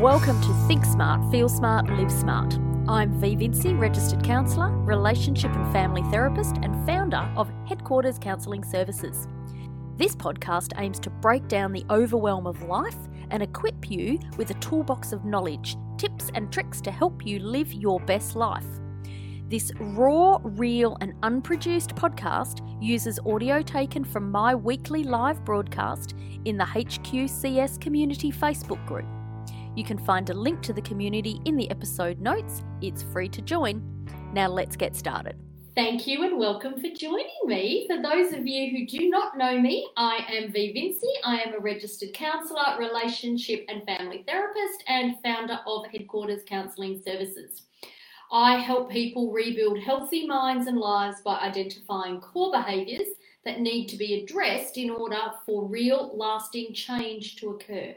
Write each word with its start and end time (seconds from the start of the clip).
Welcome 0.00 0.40
to 0.42 0.54
Think 0.68 0.84
Smart, 0.84 1.28
Feel 1.32 1.48
Smart, 1.48 1.90
Live 1.90 2.12
Smart. 2.12 2.56
I'm 2.86 3.20
V 3.20 3.34
Vinci, 3.34 3.74
registered 3.74 4.22
counsellor, 4.22 4.70
relationship 4.70 5.52
and 5.52 5.72
family 5.72 6.02
therapist, 6.12 6.54
and 6.62 6.86
founder 6.86 7.28
of 7.36 7.50
Headquarters 7.66 8.16
Counselling 8.16 8.62
Services. 8.62 9.26
This 9.96 10.14
podcast 10.14 10.72
aims 10.80 11.00
to 11.00 11.10
break 11.10 11.48
down 11.48 11.72
the 11.72 11.84
overwhelm 11.90 12.46
of 12.46 12.62
life 12.62 12.94
and 13.32 13.42
equip 13.42 13.90
you 13.90 14.20
with 14.36 14.50
a 14.50 14.60
toolbox 14.60 15.12
of 15.12 15.24
knowledge, 15.24 15.76
tips, 15.96 16.30
and 16.32 16.52
tricks 16.52 16.80
to 16.82 16.92
help 16.92 17.26
you 17.26 17.40
live 17.40 17.72
your 17.72 17.98
best 17.98 18.36
life. 18.36 18.66
This 19.48 19.72
raw, 19.80 20.38
real, 20.44 20.96
and 21.00 21.14
unproduced 21.24 21.96
podcast 21.96 22.60
uses 22.80 23.18
audio 23.26 23.62
taken 23.62 24.04
from 24.04 24.30
my 24.30 24.54
weekly 24.54 25.02
live 25.02 25.44
broadcast 25.44 26.14
in 26.44 26.56
the 26.56 26.64
HQCS 26.64 27.80
Community 27.80 28.30
Facebook 28.30 28.86
group. 28.86 29.06
You 29.78 29.84
can 29.84 29.98
find 29.98 30.28
a 30.28 30.34
link 30.34 30.60
to 30.62 30.72
the 30.72 30.82
community 30.82 31.40
in 31.44 31.56
the 31.56 31.70
episode 31.70 32.18
notes. 32.18 32.64
It's 32.82 33.04
free 33.12 33.28
to 33.28 33.40
join. 33.40 33.80
Now 34.32 34.48
let's 34.48 34.74
get 34.74 34.96
started. 34.96 35.36
Thank 35.76 36.04
you 36.04 36.24
and 36.24 36.36
welcome 36.36 36.80
for 36.80 36.88
joining 36.88 37.38
me. 37.44 37.86
For 37.86 38.02
those 38.02 38.32
of 38.32 38.44
you 38.44 38.76
who 38.76 38.88
do 38.88 39.08
not 39.08 39.38
know 39.38 39.60
me, 39.60 39.88
I 39.96 40.16
am 40.32 40.50
V 40.50 40.72
Vinci. 40.72 41.06
I 41.22 41.42
am 41.42 41.54
a 41.54 41.60
registered 41.60 42.12
counsellor, 42.12 42.76
relationship 42.76 43.66
and 43.68 43.84
family 43.84 44.24
therapist, 44.26 44.82
and 44.88 45.14
founder 45.22 45.60
of 45.64 45.86
Headquarters 45.86 46.42
Counselling 46.44 47.00
Services. 47.06 47.62
I 48.32 48.56
help 48.56 48.90
people 48.90 49.30
rebuild 49.30 49.78
healthy 49.78 50.26
minds 50.26 50.66
and 50.66 50.78
lives 50.78 51.20
by 51.20 51.38
identifying 51.38 52.20
core 52.20 52.50
behaviours 52.50 53.10
that 53.44 53.60
need 53.60 53.86
to 53.90 53.96
be 53.96 54.24
addressed 54.24 54.76
in 54.76 54.90
order 54.90 55.20
for 55.46 55.68
real, 55.68 56.10
lasting 56.18 56.74
change 56.74 57.36
to 57.36 57.50
occur. 57.50 57.94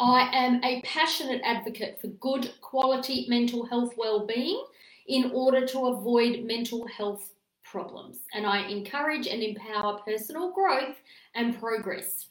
I 0.00 0.28
am 0.32 0.62
a 0.64 0.82
passionate 0.82 1.42
advocate 1.44 2.00
for 2.00 2.08
good 2.08 2.52
quality 2.60 3.26
mental 3.28 3.64
health 3.66 3.94
well-being 3.96 4.64
in 5.06 5.30
order 5.32 5.66
to 5.66 5.86
avoid 5.86 6.44
mental 6.44 6.86
health 6.86 7.32
problems 7.64 8.18
and 8.34 8.46
I 8.46 8.66
encourage 8.68 9.26
and 9.26 9.42
empower 9.42 9.98
personal 9.98 10.52
growth 10.52 10.96
and 11.34 11.58
progress. 11.58 12.26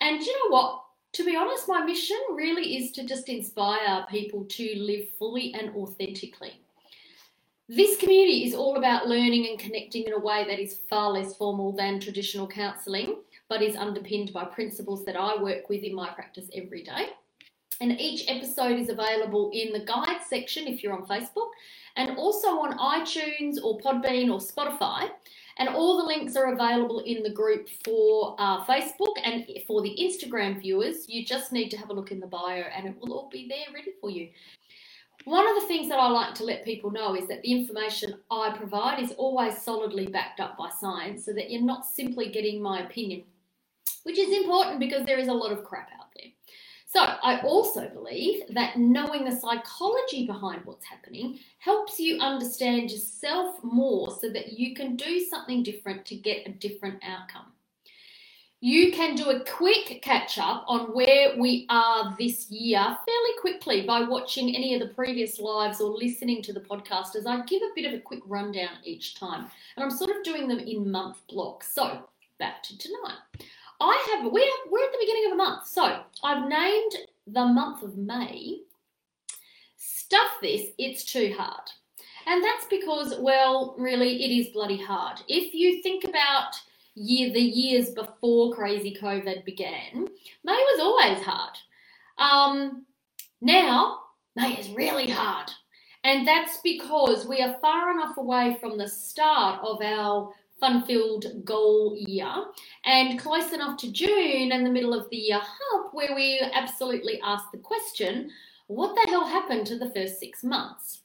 And 0.00 0.22
you 0.22 0.32
know 0.32 0.56
what? 0.56 0.82
To 1.14 1.24
be 1.24 1.36
honest, 1.36 1.68
my 1.68 1.84
mission 1.84 2.18
really 2.34 2.76
is 2.76 2.92
to 2.92 3.04
just 3.04 3.28
inspire 3.28 4.06
people 4.10 4.44
to 4.44 4.78
live 4.78 5.08
fully 5.18 5.54
and 5.54 5.74
authentically. 5.74 6.60
This 7.68 7.98
community 7.98 8.44
is 8.44 8.54
all 8.54 8.76
about 8.76 9.08
learning 9.08 9.48
and 9.48 9.58
connecting 9.58 10.04
in 10.04 10.12
a 10.12 10.18
way 10.18 10.44
that 10.46 10.60
is 10.60 10.78
far 10.88 11.10
less 11.10 11.36
formal 11.36 11.72
than 11.72 11.98
traditional 11.98 12.46
counselling 12.46 13.16
but 13.48 13.62
is 13.62 13.76
underpinned 13.76 14.32
by 14.32 14.44
principles 14.44 15.04
that 15.04 15.16
I 15.16 15.40
work 15.40 15.68
with 15.68 15.82
in 15.82 15.94
my 15.94 16.10
practice 16.10 16.48
every 16.54 16.82
day. 16.82 17.10
And 17.80 18.00
each 18.00 18.24
episode 18.28 18.78
is 18.78 18.88
available 18.88 19.50
in 19.52 19.72
the 19.72 19.84
guide 19.84 20.22
section 20.26 20.66
if 20.66 20.82
you're 20.82 20.94
on 20.94 21.06
Facebook 21.06 21.50
and 21.96 22.16
also 22.16 22.48
on 22.48 22.78
iTunes 22.78 23.56
or 23.62 23.78
Podbean 23.80 24.30
or 24.30 24.38
Spotify. 24.38 25.10
And 25.58 25.70
all 25.70 25.96
the 25.96 26.04
links 26.04 26.36
are 26.36 26.52
available 26.52 27.00
in 27.00 27.22
the 27.22 27.30
group 27.30 27.68
for 27.84 28.36
uh, 28.38 28.64
Facebook 28.64 29.14
and 29.24 29.46
for 29.66 29.82
the 29.82 29.96
Instagram 29.98 30.60
viewers. 30.60 31.08
You 31.08 31.24
just 31.24 31.52
need 31.52 31.70
to 31.70 31.78
have 31.78 31.88
a 31.90 31.94
look 31.94 32.12
in 32.12 32.20
the 32.20 32.26
bio 32.26 32.64
and 32.76 32.86
it 32.86 32.96
will 33.00 33.12
all 33.12 33.28
be 33.30 33.48
there 33.48 33.74
ready 33.74 33.92
for 34.00 34.10
you. 34.10 34.28
One 35.24 35.48
of 35.48 35.60
the 35.60 35.66
things 35.66 35.88
that 35.88 35.98
I 35.98 36.08
like 36.08 36.34
to 36.36 36.44
let 36.44 36.64
people 36.64 36.90
know 36.90 37.16
is 37.16 37.26
that 37.28 37.42
the 37.42 37.50
information 37.50 38.14
I 38.30 38.54
provide 38.56 39.02
is 39.02 39.12
always 39.12 39.60
solidly 39.60 40.06
backed 40.06 40.40
up 40.40 40.56
by 40.56 40.70
science 40.70 41.24
so 41.24 41.32
that 41.32 41.50
you're 41.50 41.62
not 41.62 41.84
simply 41.84 42.28
getting 42.30 42.62
my 42.62 42.84
opinion 42.84 43.24
which 44.06 44.18
is 44.18 44.32
important 44.32 44.78
because 44.78 45.04
there 45.04 45.18
is 45.18 45.26
a 45.26 45.32
lot 45.32 45.50
of 45.50 45.64
crap 45.64 45.90
out 45.98 46.06
there. 46.14 46.30
So, 46.86 47.00
I 47.00 47.40
also 47.40 47.88
believe 47.88 48.44
that 48.50 48.78
knowing 48.78 49.24
the 49.24 49.34
psychology 49.36 50.28
behind 50.28 50.64
what's 50.64 50.86
happening 50.86 51.40
helps 51.58 51.98
you 51.98 52.20
understand 52.20 52.92
yourself 52.92 53.56
more 53.64 54.16
so 54.20 54.30
that 54.30 54.52
you 54.52 54.76
can 54.76 54.94
do 54.94 55.18
something 55.18 55.64
different 55.64 56.06
to 56.06 56.14
get 56.14 56.46
a 56.46 56.52
different 56.52 57.02
outcome. 57.02 57.46
You 58.60 58.92
can 58.92 59.16
do 59.16 59.30
a 59.30 59.44
quick 59.44 60.00
catch 60.02 60.38
up 60.38 60.64
on 60.68 60.94
where 60.94 61.36
we 61.36 61.66
are 61.68 62.14
this 62.16 62.48
year 62.48 62.78
fairly 62.78 63.40
quickly 63.40 63.82
by 63.84 64.02
watching 64.02 64.54
any 64.54 64.72
of 64.74 64.80
the 64.80 64.94
previous 64.94 65.40
lives 65.40 65.80
or 65.80 65.90
listening 65.90 66.42
to 66.42 66.52
the 66.52 66.60
podcast 66.60 67.16
as 67.16 67.26
I 67.26 67.44
give 67.46 67.62
a 67.62 67.74
bit 67.74 67.84
of 67.84 67.94
a 67.94 68.02
quick 68.02 68.20
rundown 68.26 68.78
each 68.84 69.16
time. 69.18 69.50
And 69.76 69.84
I'm 69.84 69.90
sort 69.90 70.16
of 70.16 70.22
doing 70.22 70.46
them 70.46 70.60
in 70.60 70.88
month 70.92 71.18
blocks. 71.28 71.74
So, 71.74 72.08
back 72.38 72.62
to 72.62 72.78
tonight. 72.78 73.18
I 73.80 74.06
have 74.12 74.32
we 74.32 74.42
are 74.42 74.70
we're 74.70 74.84
at 74.84 74.92
the 74.92 74.98
beginning 75.00 75.24
of 75.26 75.30
the 75.30 75.36
month, 75.36 75.66
so 75.66 76.00
I've 76.22 76.48
named 76.48 76.92
the 77.26 77.44
month 77.44 77.82
of 77.82 77.96
May. 77.96 78.60
Stuff 79.76 80.30
this, 80.40 80.68
it's 80.78 81.04
too 81.04 81.34
hard. 81.36 81.68
And 82.26 82.42
that's 82.42 82.66
because, 82.66 83.14
well, 83.20 83.74
really, 83.78 84.24
it 84.24 84.36
is 84.36 84.52
bloody 84.52 84.82
hard. 84.82 85.20
If 85.28 85.54
you 85.54 85.82
think 85.82 86.04
about 86.04 86.54
year 86.94 87.32
the 87.32 87.40
years 87.40 87.90
before 87.90 88.54
crazy 88.54 88.96
COVID 89.00 89.44
began, 89.44 90.08
May 90.44 90.54
was 90.54 90.80
always 90.80 91.24
hard. 91.24 91.56
Um, 92.18 92.86
now, 93.40 94.00
May 94.34 94.56
is 94.58 94.70
really 94.70 95.08
hard. 95.08 95.50
And 96.02 96.26
that's 96.26 96.58
because 96.58 97.26
we 97.26 97.42
are 97.42 97.56
far 97.60 97.90
enough 97.90 98.16
away 98.16 98.56
from 98.60 98.78
the 98.78 98.88
start 98.88 99.60
of 99.62 99.82
our 99.82 100.32
fun 100.58 100.84
filled 100.84 101.44
goal 101.44 101.96
year 101.98 102.32
and 102.84 103.18
close 103.18 103.52
enough 103.52 103.76
to 103.78 103.92
June 103.92 104.52
and 104.52 104.64
the 104.64 104.70
middle 104.70 104.94
of 104.94 105.08
the 105.10 105.16
year 105.16 105.40
hump 105.40 105.92
where 105.92 106.14
we 106.14 106.40
absolutely 106.54 107.20
ask 107.22 107.50
the 107.52 107.58
question 107.58 108.30
what 108.68 108.94
the 108.94 109.10
hell 109.10 109.26
happened 109.26 109.66
to 109.66 109.78
the 109.78 109.90
first 109.90 110.18
six 110.18 110.42
months? 110.42 111.02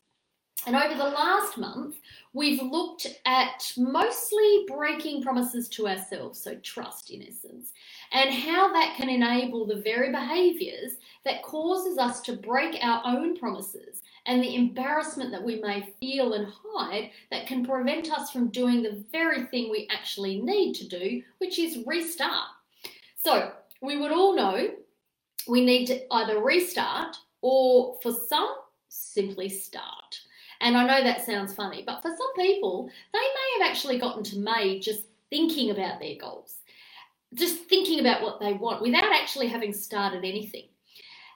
And 0.68 0.76
over 0.76 0.94
the 0.94 1.10
last 1.10 1.58
month, 1.58 1.96
we've 2.34 2.62
looked 2.62 3.08
at 3.26 3.72
mostly 3.78 4.66
breaking 4.68 5.24
promises 5.24 5.68
to 5.70 5.88
ourselves, 5.88 6.40
so 6.40 6.56
trust 6.58 7.10
in 7.10 7.24
essence, 7.24 7.72
and 8.12 8.32
how 8.32 8.72
that 8.72 8.96
can 8.96 9.10
enable 9.10 9.66
the 9.66 9.82
very 9.82 10.12
behaviors 10.12 10.94
that 11.26 11.42
causes 11.42 11.98
us 11.98 12.22
to 12.22 12.34
break 12.34 12.78
our 12.84 13.02
own 13.06 13.38
promises 13.38 14.01
and 14.26 14.44
the 14.44 14.56
embarrassment 14.56 15.32
that 15.32 15.44
we 15.44 15.60
may 15.62 15.94
feel 16.00 16.34
and 16.34 16.48
hide 16.64 17.12
that 17.32 17.48
can 17.48 17.66
prevent 17.66 18.12
us 18.12 18.32
from 18.32 18.50
doing 18.50 18.84
the 18.84 19.04
very 19.12 19.46
thing 19.46 19.70
we 19.70 19.88
actually 19.92 20.42
need 20.42 20.74
to 20.76 20.88
do, 20.88 21.24
which 21.40 21.58
is 21.60 21.84
restart. 21.86 22.50
So, 23.24 23.52
we 23.82 23.98
would 23.98 24.12
all 24.12 24.36
know 24.36 24.70
we 25.48 25.66
need 25.66 25.88
to 25.88 26.14
either 26.14 26.40
restart 26.40 27.18
or, 27.42 27.98
for 28.02 28.12
some, 28.12 28.56
simply 28.90 29.50
start. 29.50 30.20
And 30.62 30.78
I 30.78 30.86
know 30.86 31.04
that 31.04 31.26
sounds 31.26 31.54
funny, 31.56 31.84
but 31.86 32.02
for 32.02 32.10
some 32.10 32.34
people, 32.36 32.90
they 33.14 33.20
may 33.20 33.60
have 33.60 33.72
actually 33.72 33.98
gotten 33.98 34.24
to 34.26 34.38
May 34.38 34.80
just 34.80 35.06
thinking 35.32 35.72
about 35.72 36.00
their 36.00 36.16
goals, 36.20 36.58
just 37.34 37.64
thinking 37.66 38.00
about 38.00 38.22
what 38.22 38.40
they 38.40 38.54
want 38.54 38.82
without 38.82 39.12
actually 39.12 39.48
having 39.48 39.74
started 39.74 40.24
anything. 40.24 40.66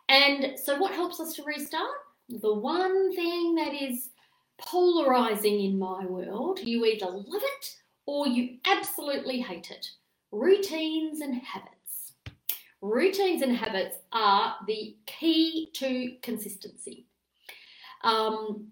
And 0.09 0.59
so, 0.59 0.77
what 0.77 0.93
helps 0.93 1.19
us 1.19 1.33
to 1.35 1.43
restart? 1.43 1.89
The 2.29 2.53
one 2.53 3.15
thing 3.15 3.55
that 3.55 3.73
is 3.73 4.09
polarizing 4.57 5.61
in 5.61 5.77
my 5.77 6.05
world. 6.05 6.59
You 6.59 6.85
either 6.85 7.07
love 7.07 7.25
it 7.27 7.75
or 8.05 8.27
you 8.27 8.57
absolutely 8.65 9.41
hate 9.41 9.71
it. 9.71 9.87
Routines 10.31 11.21
and 11.21 11.35
habits. 11.41 12.13
Routines 12.81 13.41
and 13.41 13.55
habits 13.55 13.97
are 14.11 14.55
the 14.67 14.95
key 15.05 15.69
to 15.73 16.15
consistency, 16.21 17.07
um, 18.03 18.67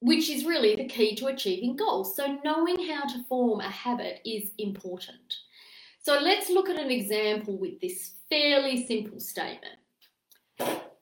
which 0.00 0.30
is 0.30 0.44
really 0.44 0.76
the 0.76 0.86
key 0.86 1.14
to 1.16 1.26
achieving 1.26 1.76
goals. 1.76 2.16
So, 2.16 2.38
knowing 2.44 2.88
how 2.88 3.04
to 3.06 3.24
form 3.24 3.60
a 3.60 3.68
habit 3.68 4.20
is 4.24 4.50
important. 4.58 5.34
So, 6.02 6.18
let's 6.20 6.48
look 6.48 6.70
at 6.70 6.80
an 6.80 6.90
example 6.90 7.58
with 7.58 7.80
this 7.80 8.12
fairly 8.30 8.86
simple 8.86 9.20
statement. 9.20 9.76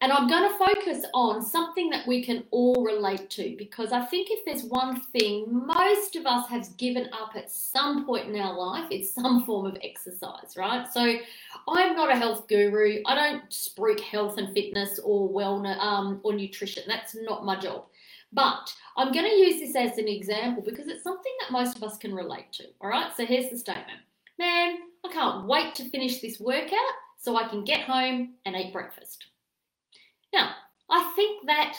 And 0.04 0.12
I'm 0.12 0.28
going 0.28 0.46
to 0.46 0.58
focus 0.58 1.06
on 1.14 1.40
something 1.40 1.88
that 1.88 2.06
we 2.06 2.22
can 2.22 2.44
all 2.50 2.84
relate 2.84 3.30
to 3.30 3.54
because 3.56 3.90
I 3.90 4.04
think 4.04 4.28
if 4.30 4.44
there's 4.44 4.64
one 4.64 5.00
thing 5.00 5.46
most 5.48 6.14
of 6.14 6.26
us 6.26 6.46
have 6.50 6.76
given 6.76 7.08
up 7.10 7.30
at 7.34 7.50
some 7.50 8.04
point 8.04 8.28
in 8.28 8.38
our 8.38 8.52
life, 8.52 8.84
it's 8.90 9.14
some 9.14 9.46
form 9.46 9.64
of 9.64 9.78
exercise, 9.82 10.58
right? 10.58 10.86
So 10.92 11.00
I'm 11.00 11.96
not 11.96 12.12
a 12.12 12.16
health 12.16 12.48
guru. 12.48 13.00
I 13.06 13.14
don't 13.14 13.48
spruik 13.48 13.98
health 14.00 14.36
and 14.36 14.52
fitness 14.52 15.00
or 15.02 15.30
wellness 15.30 15.78
um, 15.78 16.20
or 16.22 16.34
nutrition. 16.34 16.82
That's 16.86 17.16
not 17.22 17.46
my 17.46 17.58
job. 17.58 17.86
But 18.30 18.74
I'm 18.98 19.10
going 19.10 19.24
to 19.24 19.34
use 19.34 19.58
this 19.58 19.74
as 19.74 19.96
an 19.96 20.06
example 20.06 20.62
because 20.62 20.86
it's 20.86 21.02
something 21.02 21.32
that 21.40 21.50
most 21.50 21.78
of 21.78 21.82
us 21.82 21.96
can 21.96 22.14
relate 22.14 22.52
to. 22.58 22.64
All 22.82 22.90
right, 22.90 23.10
so 23.16 23.24
here's 23.24 23.48
the 23.48 23.56
statement 23.56 24.00
Man, 24.38 24.76
I 25.02 25.10
can't 25.10 25.46
wait 25.46 25.74
to 25.76 25.88
finish 25.88 26.20
this 26.20 26.38
workout 26.38 26.94
so 27.16 27.36
I 27.36 27.48
can 27.48 27.64
get 27.64 27.84
home 27.84 28.34
and 28.44 28.54
eat 28.54 28.70
breakfast. 28.70 29.24
Now, 30.34 30.54
I 30.90 31.12
think 31.14 31.46
that 31.46 31.76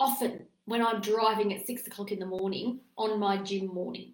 often 0.00 0.46
when 0.66 0.84
I'm 0.84 1.00
driving 1.00 1.54
at 1.54 1.66
six 1.66 1.86
o'clock 1.86 2.12
in 2.12 2.18
the 2.18 2.26
morning 2.26 2.80
on 2.96 3.18
my 3.18 3.38
gym 3.38 3.66
morning. 3.66 4.12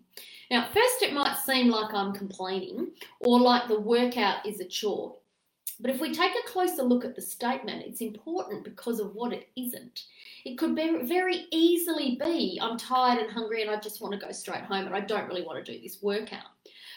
Now, 0.51 0.69
first, 0.73 1.03
it 1.03 1.13
might 1.13 1.37
seem 1.37 1.69
like 1.69 1.93
I'm 1.93 2.13
complaining 2.13 2.93
or 3.21 3.41
like 3.41 3.69
the 3.69 3.81
workout 3.81 4.47
is 4.47 4.61
a 4.61 4.65
chore. 4.65 5.17
But 5.81 5.91
if 5.91 6.01
we 6.01 6.15
take 6.15 6.33
a 6.33 6.49
closer 6.49 6.83
look 6.83 7.05
at 7.05 7.17
the 7.17 7.23
statement, 7.23 7.85
it's 7.85 8.01
important 8.01 8.63
because 8.63 9.01
of 9.01 9.15
what 9.15 9.33
it 9.33 9.49
isn't. 9.57 10.05
It 10.45 10.57
could 10.57 10.77
be 10.77 11.01
very 11.03 11.47
easily 11.51 12.17
be 12.23 12.61
I'm 12.63 12.79
tired 12.79 13.21
and 13.21 13.31
hungry 13.31 13.63
and 13.63 13.71
I 13.71 13.81
just 13.81 14.01
want 14.01 14.13
to 14.15 14.25
go 14.25 14.31
straight 14.31 14.63
home 14.63 14.87
and 14.87 14.95
I 14.95 15.01
don't 15.01 15.27
really 15.27 15.43
want 15.43 15.65
to 15.65 15.73
do 15.73 15.81
this 15.81 16.01
workout. 16.01 16.47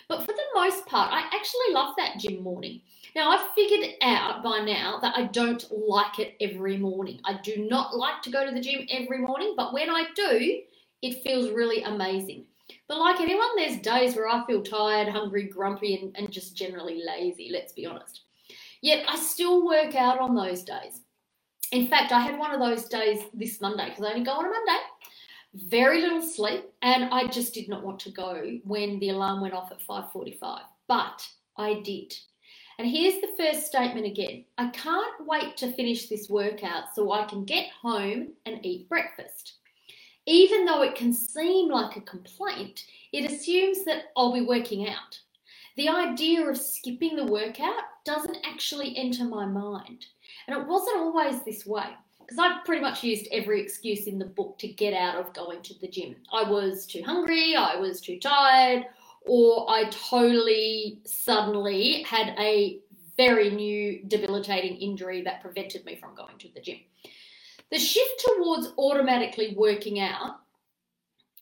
But 0.09 0.21
for 0.21 0.31
the 0.31 0.43
most 0.55 0.85
part, 0.85 1.11
I 1.11 1.21
actually 1.35 1.73
love 1.73 1.95
that 1.97 2.17
gym 2.17 2.41
morning. 2.41 2.81
Now, 3.15 3.31
I've 3.31 3.51
figured 3.53 3.95
out 4.01 4.41
by 4.43 4.59
now 4.59 4.99
that 5.01 5.17
I 5.17 5.23
don't 5.23 5.65
like 5.71 6.19
it 6.19 6.35
every 6.39 6.77
morning. 6.77 7.19
I 7.25 7.39
do 7.43 7.67
not 7.69 7.95
like 7.95 8.21
to 8.23 8.29
go 8.29 8.45
to 8.45 8.51
the 8.51 8.61
gym 8.61 8.87
every 8.89 9.19
morning, 9.19 9.53
but 9.57 9.73
when 9.73 9.89
I 9.89 10.05
do, 10.15 10.61
it 11.01 11.23
feels 11.23 11.49
really 11.51 11.83
amazing. 11.83 12.45
But 12.87 12.99
like 12.99 13.19
anyone, 13.19 13.49
there's 13.55 13.79
days 13.79 14.15
where 14.15 14.27
I 14.27 14.45
feel 14.45 14.61
tired, 14.61 15.09
hungry, 15.09 15.43
grumpy, 15.43 15.95
and, 15.95 16.15
and 16.17 16.31
just 16.31 16.55
generally 16.55 17.03
lazy, 17.05 17.49
let's 17.51 17.73
be 17.73 17.85
honest. 17.85 18.21
Yet 18.81 19.05
I 19.09 19.17
still 19.17 19.65
work 19.65 19.95
out 19.95 20.19
on 20.19 20.35
those 20.35 20.63
days. 20.63 21.01
In 21.71 21.87
fact, 21.87 22.11
I 22.13 22.21
had 22.21 22.39
one 22.39 22.51
of 22.51 22.59
those 22.59 22.87
days 22.87 23.23
this 23.33 23.59
Monday 23.59 23.89
because 23.89 24.05
I 24.05 24.11
only 24.11 24.23
go 24.23 24.31
on 24.31 24.45
a 24.45 24.49
Monday. 24.49 24.79
Very 25.53 26.01
little 26.01 26.21
sleep, 26.21 26.65
and 26.81 27.05
I 27.05 27.27
just 27.27 27.53
did 27.53 27.69
not 27.69 27.83
want 27.83 27.99
to 28.01 28.11
go 28.11 28.59
when 28.63 28.99
the 28.99 29.09
alarm 29.09 29.41
went 29.41 29.53
off 29.53 29.71
at 29.71 29.81
5:45. 29.81 30.61
But 30.87 31.27
I 31.57 31.75
did. 31.81 32.15
And 32.77 32.87
here's 32.87 33.19
the 33.21 33.33
first 33.37 33.65
statement 33.65 34.05
again. 34.05 34.45
I 34.57 34.67
can't 34.69 35.25
wait 35.25 35.57
to 35.57 35.71
finish 35.71 36.07
this 36.07 36.29
workout 36.29 36.93
so 36.93 37.11
I 37.11 37.25
can 37.25 37.43
get 37.43 37.71
home 37.71 38.33
and 38.45 38.63
eat 38.63 38.87
breakfast. 38.87 39.53
Even 40.27 40.65
though 40.65 40.83
it 40.83 40.95
can 40.95 41.13
seem 41.13 41.69
like 41.69 41.95
a 41.95 42.01
complaint, 42.01 42.85
it 43.11 43.31
assumes 43.31 43.83
that 43.85 44.11
I'll 44.15 44.33
be 44.33 44.41
working 44.41 44.87
out. 44.87 45.19
The 45.75 45.89
idea 45.89 46.47
of 46.47 46.57
skipping 46.57 47.15
the 47.15 47.25
workout 47.25 47.83
doesn't 48.03 48.37
actually 48.43 48.95
enter 48.97 49.23
my 49.23 49.45
mind. 49.45 50.05
And 50.47 50.55
it 50.55 50.67
wasn't 50.67 50.97
always 50.97 51.43
this 51.43 51.65
way 51.65 51.95
because 52.27 52.39
I've 52.39 52.65
pretty 52.65 52.81
much 52.81 53.03
used 53.03 53.27
every 53.31 53.61
excuse 53.61 54.05
in 54.05 54.19
the 54.19 54.25
book 54.25 54.57
to 54.59 54.67
get 54.67 54.93
out 54.93 55.15
of 55.15 55.33
going 55.33 55.61
to 55.61 55.79
the 55.79 55.87
gym. 55.87 56.17
I 56.33 56.49
was 56.49 56.85
too 56.85 57.01
hungry, 57.01 57.55
I 57.55 57.77
was 57.77 58.01
too 58.01 58.19
tired, 58.19 58.85
or 59.21 59.69
I 59.69 59.85
totally 59.91 60.99
suddenly 61.05 62.03
had 62.03 62.35
a 62.37 62.79
very 63.15 63.49
new 63.49 64.03
debilitating 64.07 64.75
injury 64.77 65.21
that 65.21 65.41
prevented 65.41 65.85
me 65.85 65.95
from 65.95 66.15
going 66.15 66.37
to 66.39 66.49
the 66.53 66.59
gym. 66.59 66.79
The 67.71 67.79
shift 67.79 68.25
towards 68.25 68.73
automatically 68.77 69.55
working 69.57 69.99
out 69.99 70.41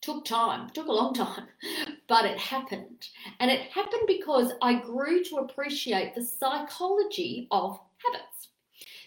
took 0.02 0.24
time, 0.24 0.70
took 0.70 0.88
a 0.88 0.92
long 0.92 1.16
time, 1.16 1.48
but 2.08 2.26
it 2.26 2.38
happened. 2.38 3.08
And 3.40 3.50
it 3.50 3.72
happened 3.72 4.04
because 4.06 4.52
I 4.62 4.76
grew 4.76 5.24
to 5.26 5.38
appreciate 5.38 6.14
the 6.14 6.24
psychology 6.24 7.48
of. 7.50 7.80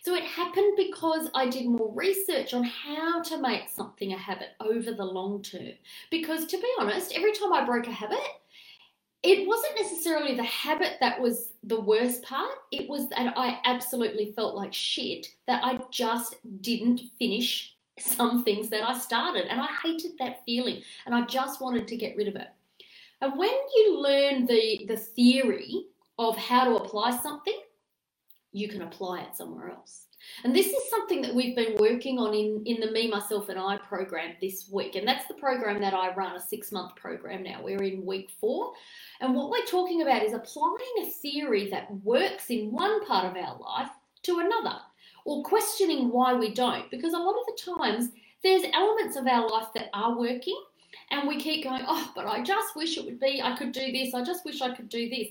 So 0.09 0.15
it 0.15 0.25
happened 0.25 0.73
because 0.79 1.29
I 1.35 1.51
did 1.51 1.67
more 1.67 1.93
research 1.95 2.55
on 2.55 2.65
how 2.65 3.21
to 3.21 3.43
make 3.43 3.69
something 3.69 4.15
a 4.15 4.17
habit 4.17 4.53
over 4.59 4.91
the 4.91 5.05
long 5.05 5.43
term. 5.43 5.73
Because 6.11 6.47
to 6.47 6.57
be 6.57 6.67
honest, 6.81 7.13
every 7.15 7.33
time 7.33 7.53
I 7.53 7.67
broke 7.67 7.89
a 7.89 7.93
habit, 7.93 8.19
it 9.23 9.47
wasn't 9.47 9.75
necessarily 9.79 10.35
the 10.35 10.45
habit 10.45 10.95
that 11.01 11.21
was 11.21 11.51
the 11.63 11.79
worst 11.79 12.23
part. 12.23 12.55
It 12.73 12.89
was 12.89 13.11
that 13.11 13.35
I 13.37 13.61
absolutely 13.67 14.33
felt 14.35 14.55
like 14.55 14.73
shit 14.73 15.27
that 15.47 15.63
I 15.63 15.79
just 15.91 16.37
didn't 16.63 17.03
finish 17.19 17.77
some 17.99 18.45
things 18.45 18.71
that 18.71 18.89
I 18.89 18.97
started. 18.97 19.45
And 19.51 19.61
I 19.61 19.69
hated 19.85 20.13
that 20.21 20.43
feeling 20.47 20.81
and 21.05 21.15
I 21.15 21.27
just 21.27 21.61
wanted 21.61 21.87
to 21.87 21.99
get 21.99 22.17
rid 22.17 22.29
of 22.29 22.37
it. 22.37 22.49
And 23.21 23.39
when 23.39 23.51
you 23.77 24.01
learn 24.01 24.47
the, 24.47 24.87
the 24.89 24.97
theory 24.97 25.85
of 26.19 26.35
how 26.39 26.65
to 26.65 26.77
apply 26.77 27.15
something, 27.19 27.61
you 28.53 28.69
can 28.69 28.83
apply 28.83 29.21
it 29.21 29.37
somewhere 29.37 29.71
else. 29.71 30.05
And 30.45 30.55
this 30.55 30.67
is 30.67 30.91
something 30.91 31.23
that 31.23 31.35
we've 31.35 31.55
been 31.55 31.77
working 31.79 32.19
on 32.19 32.35
in, 32.35 32.63
in 32.67 32.81
the 32.81 32.91
Me, 32.91 33.09
Myself, 33.09 33.49
and 33.49 33.59
I 33.59 33.79
program 33.79 34.35
this 34.41 34.69
week. 34.71 34.97
And 34.97 35.07
that's 35.07 35.27
the 35.29 35.35
program 35.35 35.81
that 35.81 35.95
I 35.95 36.13
run, 36.15 36.37
a 36.37 36.41
six 36.41 36.73
month 36.73 36.97
program 36.97 37.43
now. 37.43 37.61
We're 37.63 37.83
in 37.83 38.05
week 38.05 38.31
four. 38.41 38.73
And 39.21 39.35
what 39.35 39.51
we're 39.51 39.65
talking 39.65 40.03
about 40.03 40.23
is 40.23 40.33
applying 40.33 40.79
a 41.03 41.11
theory 41.11 41.71
that 41.71 41.93
works 42.03 42.51
in 42.51 42.73
one 42.73 43.05
part 43.07 43.27
of 43.27 43.37
our 43.37 43.59
life 43.59 43.91
to 44.25 44.41
another 44.41 44.79
or 45.25 45.43
questioning 45.45 46.11
why 46.11 46.35
we 46.35 46.53
don't. 46.53 46.91
Because 46.91 47.13
a 47.13 47.19
lot 47.19 47.37
of 47.39 47.47
the 47.47 47.77
times, 47.77 48.11
there's 48.43 48.65
elements 48.73 49.17
of 49.17 49.27
our 49.27 49.49
life 49.49 49.69
that 49.75 49.91
are 49.93 50.19
working, 50.19 50.61
and 51.11 51.29
we 51.29 51.41
keep 51.41 51.65
going, 51.65 51.83
oh, 51.87 52.13
but 52.15 52.27
I 52.27 52.43
just 52.43 52.77
wish 52.77 52.97
it 52.97 53.05
would 53.05 53.21
be, 53.21 53.41
I 53.43 53.57
could 53.57 53.73
do 53.73 53.93
this, 53.93 54.15
I 54.15 54.23
just 54.23 54.45
wish 54.45 54.63
I 54.63 54.75
could 54.75 54.89
do 54.89 55.09
this. 55.09 55.29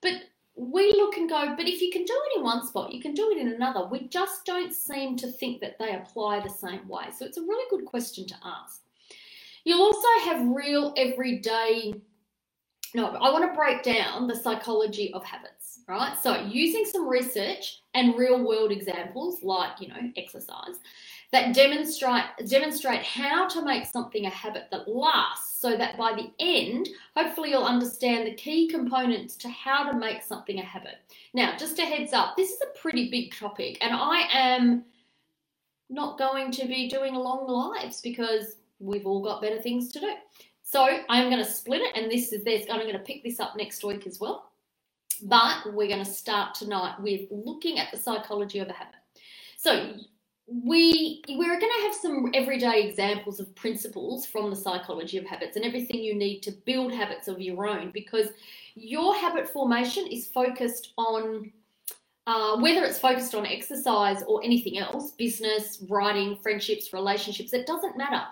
But 0.00 0.14
we 0.54 0.92
look 0.92 1.16
and 1.16 1.28
go, 1.28 1.54
but 1.56 1.68
if 1.68 1.80
you 1.80 1.90
can 1.90 2.04
do 2.04 2.20
it 2.26 2.38
in 2.38 2.44
one 2.44 2.66
spot, 2.66 2.92
you 2.92 3.00
can 3.00 3.14
do 3.14 3.30
it 3.30 3.38
in 3.38 3.52
another. 3.52 3.86
We 3.86 4.08
just 4.08 4.44
don't 4.44 4.72
seem 4.72 5.16
to 5.16 5.28
think 5.30 5.60
that 5.60 5.78
they 5.78 5.94
apply 5.94 6.40
the 6.40 6.50
same 6.50 6.86
way. 6.88 7.04
So 7.16 7.24
it's 7.24 7.38
a 7.38 7.42
really 7.42 7.64
good 7.70 7.86
question 7.86 8.26
to 8.26 8.34
ask. 8.44 8.82
You'll 9.64 9.82
also 9.82 10.08
have 10.24 10.46
real 10.48 10.92
everyday 10.96 11.94
no, 12.94 13.06
I 13.06 13.30
want 13.30 13.50
to 13.50 13.56
break 13.56 13.82
down 13.82 14.26
the 14.26 14.36
psychology 14.36 15.12
of 15.14 15.24
habits, 15.24 15.80
right? 15.88 16.14
So, 16.22 16.34
using 16.42 16.84
some 16.84 17.08
research 17.08 17.80
and 17.94 18.18
real 18.18 18.44
world 18.44 18.70
examples 18.70 19.42
like, 19.42 19.80
you 19.80 19.88
know, 19.88 20.12
exercise 20.16 20.76
that 21.32 21.54
demonstrate 21.54 22.24
demonstrate 22.46 23.02
how 23.02 23.48
to 23.48 23.64
make 23.64 23.86
something 23.86 24.26
a 24.26 24.30
habit 24.30 24.64
that 24.70 24.88
lasts 24.88 25.51
so 25.62 25.76
that 25.76 25.96
by 25.96 26.12
the 26.12 26.30
end, 26.40 26.88
hopefully 27.16 27.50
you'll 27.50 27.64
understand 27.64 28.26
the 28.26 28.34
key 28.34 28.68
components 28.68 29.36
to 29.36 29.48
how 29.48 29.90
to 29.90 29.96
make 29.96 30.22
something 30.22 30.58
a 30.58 30.64
habit. 30.64 30.96
Now, 31.32 31.56
just 31.56 31.78
a 31.78 31.82
heads 31.82 32.12
up, 32.12 32.36
this 32.36 32.50
is 32.50 32.60
a 32.60 32.78
pretty 32.78 33.10
big 33.10 33.32
topic 33.32 33.78
and 33.80 33.94
I 33.94 34.26
am 34.32 34.84
not 35.88 36.18
going 36.18 36.50
to 36.50 36.66
be 36.66 36.88
doing 36.88 37.14
long 37.14 37.46
lives 37.46 38.00
because 38.00 38.56
we've 38.80 39.06
all 39.06 39.22
got 39.22 39.40
better 39.40 39.62
things 39.62 39.92
to 39.92 40.00
do. 40.00 40.12
So 40.62 40.84
I'm 41.08 41.30
going 41.30 41.44
to 41.44 41.50
split 41.50 41.82
it, 41.82 41.94
and 41.96 42.10
this 42.10 42.32
is 42.32 42.44
this. 42.44 42.64
I'm 42.70 42.80
going 42.80 42.94
to 42.94 42.98
pick 42.98 43.22
this 43.22 43.38
up 43.40 43.56
next 43.56 43.84
week 43.84 44.06
as 44.06 44.18
well. 44.18 44.52
But 45.22 45.74
we're 45.74 45.88
going 45.88 46.04
to 46.04 46.10
start 46.10 46.54
tonight 46.54 46.94
with 46.98 47.28
looking 47.30 47.78
at 47.78 47.90
the 47.92 47.98
psychology 47.98 48.58
of 48.58 48.68
a 48.68 48.72
habit. 48.72 48.94
So 49.58 49.94
we 50.64 51.22
we're 51.28 51.58
going 51.58 51.72
to 51.78 51.82
have 51.82 51.94
some 51.94 52.30
everyday 52.34 52.82
examples 52.82 53.40
of 53.40 53.54
principles 53.54 54.26
from 54.26 54.50
the 54.50 54.56
psychology 54.56 55.18
of 55.18 55.24
habits 55.24 55.56
and 55.56 55.64
everything 55.64 56.02
you 56.02 56.14
need 56.14 56.40
to 56.40 56.50
build 56.50 56.92
habits 56.92 57.28
of 57.28 57.40
your 57.40 57.66
own 57.66 57.90
because 57.90 58.28
your 58.74 59.14
habit 59.16 59.48
formation 59.48 60.06
is 60.06 60.26
focused 60.26 60.92
on 60.98 61.50
uh, 62.26 62.56
whether 62.58 62.84
it's 62.84 62.98
focused 62.98 63.34
on 63.34 63.46
exercise 63.46 64.22
or 64.28 64.42
anything 64.44 64.78
else 64.78 65.12
business 65.12 65.82
writing 65.88 66.36
friendships 66.42 66.92
relationships 66.92 67.52
it 67.52 67.66
doesn't 67.66 67.96
matter 67.96 68.22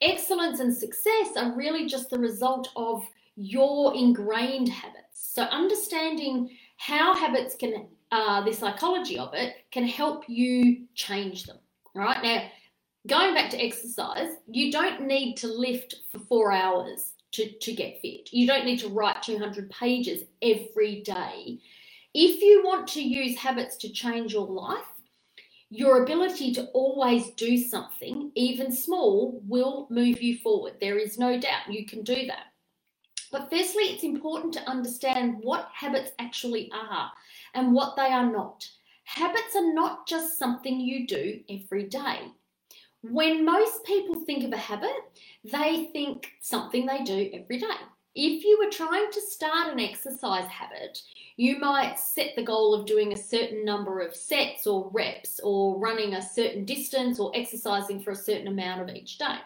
excellence 0.00 0.60
and 0.60 0.74
success 0.74 1.36
are 1.36 1.56
really 1.56 1.86
just 1.86 2.10
the 2.10 2.18
result 2.18 2.70
of 2.76 3.02
your 3.36 3.94
ingrained 3.94 4.68
habits. 4.68 5.02
So, 5.12 5.42
understanding 5.44 6.50
how 6.76 7.14
habits 7.14 7.54
can, 7.54 7.86
uh, 8.12 8.44
the 8.44 8.52
psychology 8.52 9.18
of 9.18 9.34
it, 9.34 9.56
can 9.70 9.86
help 9.86 10.24
you 10.28 10.86
change 10.94 11.44
them. 11.44 11.58
Right 11.94 12.22
now, 12.22 12.48
going 13.06 13.34
back 13.34 13.50
to 13.50 13.62
exercise, 13.64 14.36
you 14.48 14.72
don't 14.72 15.02
need 15.02 15.36
to 15.38 15.46
lift 15.46 15.96
for 16.10 16.18
four 16.18 16.52
hours 16.52 17.12
to, 17.32 17.50
to 17.50 17.72
get 17.72 18.00
fit. 18.00 18.32
You 18.32 18.46
don't 18.46 18.64
need 18.64 18.80
to 18.80 18.88
write 18.88 19.22
200 19.22 19.70
pages 19.70 20.22
every 20.42 21.02
day. 21.02 21.60
If 22.12 22.42
you 22.42 22.62
want 22.64 22.88
to 22.88 23.02
use 23.02 23.38
habits 23.38 23.76
to 23.78 23.92
change 23.92 24.32
your 24.32 24.46
life, 24.46 24.84
your 25.70 26.02
ability 26.02 26.52
to 26.54 26.66
always 26.66 27.30
do 27.30 27.56
something, 27.58 28.30
even 28.34 28.72
small, 28.72 29.40
will 29.46 29.88
move 29.90 30.22
you 30.22 30.38
forward. 30.38 30.74
There 30.80 30.98
is 30.98 31.18
no 31.18 31.38
doubt 31.38 31.72
you 31.72 31.86
can 31.86 32.02
do 32.02 32.26
that. 32.26 32.52
But 33.32 33.50
firstly, 33.50 33.84
it's 33.84 34.04
important 34.04 34.54
to 34.54 34.70
understand 34.70 35.38
what 35.42 35.68
habits 35.74 36.12
actually 36.20 36.70
are 36.72 37.10
and 37.54 37.72
what 37.72 37.96
they 37.96 38.12
are 38.12 38.30
not. 38.30 38.68
Habits 39.04 39.54
are 39.54 39.72
not 39.72 40.06
just 40.06 40.38
something 40.38 40.80
you 40.80 41.06
do 41.06 41.40
every 41.48 41.84
day. 41.84 42.32
When 43.02 43.44
most 43.44 43.84
people 43.84 44.14
think 44.14 44.44
of 44.44 44.52
a 44.52 44.56
habit, 44.56 44.90
they 45.44 45.90
think 45.92 46.32
something 46.40 46.86
they 46.86 47.04
do 47.04 47.30
every 47.34 47.58
day. 47.58 47.66
If 48.14 48.44
you 48.44 48.58
were 48.58 48.70
trying 48.70 49.10
to 49.10 49.20
start 49.20 49.72
an 49.72 49.80
exercise 49.80 50.46
habit, 50.46 51.02
you 51.36 51.58
might 51.58 51.98
set 51.98 52.34
the 52.34 52.44
goal 52.44 52.72
of 52.72 52.86
doing 52.86 53.12
a 53.12 53.16
certain 53.16 53.64
number 53.64 54.00
of 54.00 54.14
sets 54.14 54.66
or 54.66 54.88
reps 54.92 55.40
or 55.40 55.78
running 55.78 56.14
a 56.14 56.22
certain 56.22 56.64
distance 56.64 57.18
or 57.18 57.32
exercising 57.34 58.00
for 58.00 58.12
a 58.12 58.16
certain 58.16 58.48
amount 58.48 58.82
of 58.82 58.94
each 58.94 59.18
day. 59.18 59.38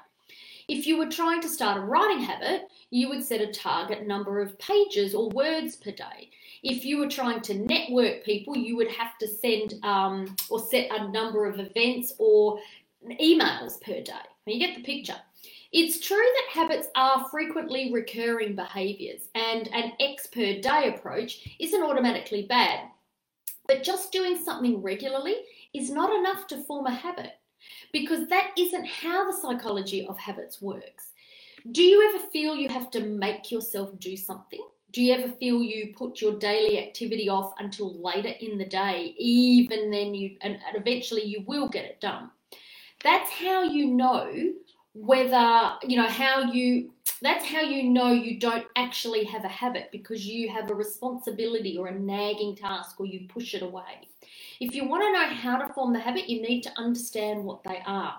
If 0.69 0.87
you 0.87 0.99
were 0.99 1.09
trying 1.09 1.41
to 1.41 1.49
start 1.49 1.79
a 1.79 1.81
writing 1.81 2.21
habit, 2.21 2.69
you 2.91 3.09
would 3.09 3.25
set 3.25 3.41
a 3.41 3.51
target 3.51 4.07
number 4.07 4.39
of 4.39 4.59
pages 4.59 5.15
or 5.15 5.31
words 5.31 5.77
per 5.77 5.93
day. 5.93 6.31
If 6.63 6.85
you 6.85 6.99
were 6.99 7.09
trying 7.09 7.41
to 7.43 7.55
network 7.55 8.25
people, 8.25 8.57
you 8.57 8.77
would 8.77 8.91
have 8.91 9.17
to 9.19 9.29
send 9.29 9.75
um, 9.83 10.37
or 10.51 10.59
set 10.59 10.91
a 10.91 11.09
number 11.09 11.47
of 11.47 11.61
events 11.61 12.15
or 12.19 12.61
emails 13.21 13.81
per 13.81 14.01
day. 14.01 14.13
You 14.47 14.59
get 14.59 14.77
the 14.77 14.83
picture. 14.83 15.17
It's 15.71 16.01
true 16.01 16.17
that 16.17 16.61
habits 16.61 16.89
are 16.97 17.29
frequently 17.29 17.93
recurring 17.93 18.55
behaviours, 18.55 19.29
and 19.35 19.69
an 19.69 19.93
X 20.01 20.27
per 20.27 20.61
day 20.61 20.95
approach 20.95 21.57
isn't 21.61 21.83
automatically 21.83 22.47
bad. 22.47 22.89
But 23.67 23.83
just 23.83 24.11
doing 24.11 24.43
something 24.43 24.81
regularly 24.81 25.37
is 25.75 25.91
not 25.91 26.15
enough 26.19 26.47
to 26.49 26.65
form 26.65 26.87
a 26.87 26.95
habit 26.95 27.33
because 27.93 28.29
that 28.29 28.53
isn't 28.57 28.87
how 28.87 29.31
the 29.31 29.37
psychology 29.37 30.07
of 30.07 30.19
habits 30.19 30.63
works. 30.63 31.13
Do 31.73 31.83
you 31.83 32.09
ever 32.09 32.25
feel 32.33 32.57
you 32.57 32.71
have 32.71 32.91
to 32.93 33.01
make 33.01 33.51
yourself 33.51 33.99
do 33.99 34.17
something? 34.17 34.63
Do 34.93 35.03
you 35.03 35.13
ever 35.13 35.29
feel 35.29 35.63
you 35.63 35.93
put 35.97 36.21
your 36.21 36.39
daily 36.39 36.79
activity 36.79 37.29
off 37.29 37.53
until 37.59 38.01
later 38.01 38.33
in 38.41 38.57
the 38.57 38.65
day, 38.65 39.15
even 39.19 39.91
then 39.91 40.15
you, 40.15 40.37
and, 40.41 40.59
eventually 40.75 41.25
you 41.25 41.45
will 41.47 41.69
get 41.69 41.85
it 41.85 42.01
done? 42.01 42.31
That's 43.05 43.31
how 43.31 43.63
you 43.63 43.89
know 43.89 44.53
whether, 44.95 45.73
you 45.87 45.99
know, 45.99 46.09
how 46.09 46.51
you, 46.53 46.91
that's 47.21 47.45
how 47.45 47.61
you 47.61 47.85
know 47.85 48.13
you 48.13 48.41
don't 48.41 48.67
actually 48.77 49.25
have 49.25 49.45
a 49.45 49.49
habit 49.49 49.91
because 49.93 50.27
you 50.27 50.49
have 50.49 50.71
a 50.71 50.75
responsibility 50.75 51.77
or 51.77 51.89
a 51.89 51.99
nagging 51.99 52.57
task 52.57 52.99
or 52.99 53.07
you 53.07 53.29
push 53.29 53.55
it 53.55 53.63
away. 53.63 54.09
If 54.59 54.75
you 54.75 54.89
want 54.89 55.03
to 55.03 55.13
know 55.13 55.27
how 55.27 55.59
to 55.59 55.73
form 55.75 55.93
the 55.93 56.01
habit, 56.01 56.31
you 56.31 56.41
need 56.41 56.63
to 56.63 56.73
understand 56.79 57.45
what 57.45 57.63
they 57.63 57.83
are. 57.87 58.17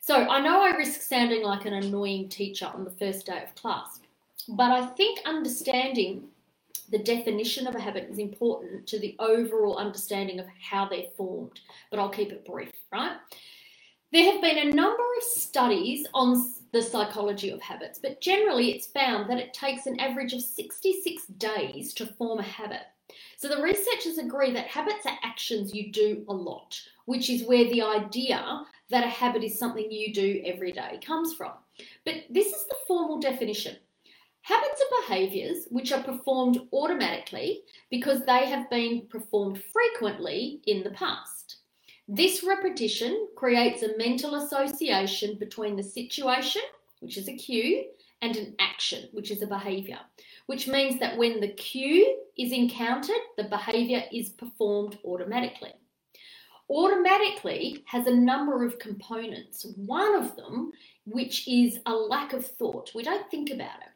So 0.00 0.16
I 0.16 0.40
know 0.40 0.62
I 0.62 0.70
risk 0.70 1.02
sounding 1.02 1.42
like 1.44 1.64
an 1.64 1.74
annoying 1.74 2.28
teacher 2.28 2.66
on 2.66 2.82
the 2.84 2.90
first 2.90 3.26
day 3.26 3.42
of 3.44 3.54
class, 3.54 4.00
but 4.48 4.70
I 4.70 4.86
think 4.86 5.20
understanding 5.26 6.28
the 6.90 6.98
definition 6.98 7.66
of 7.66 7.74
a 7.74 7.80
habit 7.80 8.08
is 8.10 8.18
important 8.18 8.86
to 8.88 8.98
the 8.98 9.16
overall 9.18 9.78
understanding 9.78 10.38
of 10.38 10.46
how 10.60 10.88
they're 10.88 11.10
formed, 11.16 11.60
but 11.90 11.98
I'll 11.98 12.10
keep 12.10 12.32
it 12.32 12.44
brief, 12.44 12.72
right? 12.92 13.16
There 14.12 14.30
have 14.30 14.42
been 14.42 14.58
a 14.58 14.74
number 14.74 15.02
of 15.16 15.22
studies 15.22 16.06
on 16.12 16.52
the 16.72 16.82
psychology 16.82 17.48
of 17.48 17.62
habits, 17.62 17.98
but 17.98 18.20
generally 18.20 18.72
it's 18.72 18.86
found 18.86 19.30
that 19.30 19.38
it 19.38 19.54
takes 19.54 19.86
an 19.86 19.98
average 20.00 20.34
of 20.34 20.42
66 20.42 21.26
days 21.38 21.94
to 21.94 22.06
form 22.06 22.38
a 22.38 22.42
habit. 22.42 22.82
So 23.36 23.48
the 23.48 23.62
researchers 23.62 24.18
agree 24.18 24.52
that 24.52 24.66
habits 24.66 25.06
are 25.06 25.18
actions 25.22 25.74
you 25.74 25.90
do 25.90 26.24
a 26.28 26.32
lot, 26.32 26.78
which 27.06 27.30
is 27.30 27.44
where 27.44 27.64
the 27.64 27.82
idea 27.82 28.62
that 28.90 29.04
a 29.04 29.08
habit 29.08 29.44
is 29.44 29.58
something 29.58 29.90
you 29.90 30.12
do 30.12 30.42
every 30.44 30.72
day 30.72 31.00
comes 31.04 31.34
from. 31.34 31.52
But 32.04 32.24
this 32.28 32.48
is 32.48 32.66
the 32.66 32.76
formal 32.86 33.18
definition. 33.18 33.76
Habits 34.42 34.82
are 34.82 35.02
behaviours 35.06 35.66
which 35.70 35.92
are 35.92 36.02
performed 36.02 36.60
automatically 36.72 37.62
because 37.90 38.24
they 38.24 38.46
have 38.46 38.68
been 38.70 39.06
performed 39.08 39.62
frequently 39.72 40.60
in 40.66 40.82
the 40.82 40.90
past. 40.90 41.58
This 42.08 42.42
repetition 42.42 43.28
creates 43.36 43.82
a 43.82 43.96
mental 43.96 44.34
association 44.34 45.38
between 45.38 45.76
the 45.76 45.82
situation, 45.82 46.62
which 46.98 47.16
is 47.16 47.28
a 47.28 47.36
cue, 47.36 47.84
and 48.20 48.36
an 48.36 48.54
action, 48.58 49.08
which 49.12 49.30
is 49.30 49.42
a 49.42 49.46
behavior, 49.46 49.98
which 50.46 50.66
means 50.66 50.98
that 50.98 51.16
when 51.16 51.40
the 51.40 51.48
cue 51.48 52.18
is 52.36 52.52
encountered, 52.52 53.22
the 53.36 53.44
behavior 53.44 54.02
is 54.12 54.30
performed 54.30 54.98
automatically. 55.04 55.72
Automatically 56.68 57.84
has 57.86 58.06
a 58.06 58.14
number 58.14 58.64
of 58.64 58.78
components. 58.78 59.66
One 59.76 60.16
of 60.16 60.34
them, 60.36 60.72
which 61.04 61.46
is 61.46 61.78
a 61.86 61.92
lack 61.92 62.32
of 62.32 62.44
thought. 62.44 62.90
We 62.94 63.02
don't 63.02 63.30
think 63.30 63.50
about 63.50 63.80
it. 63.82 63.91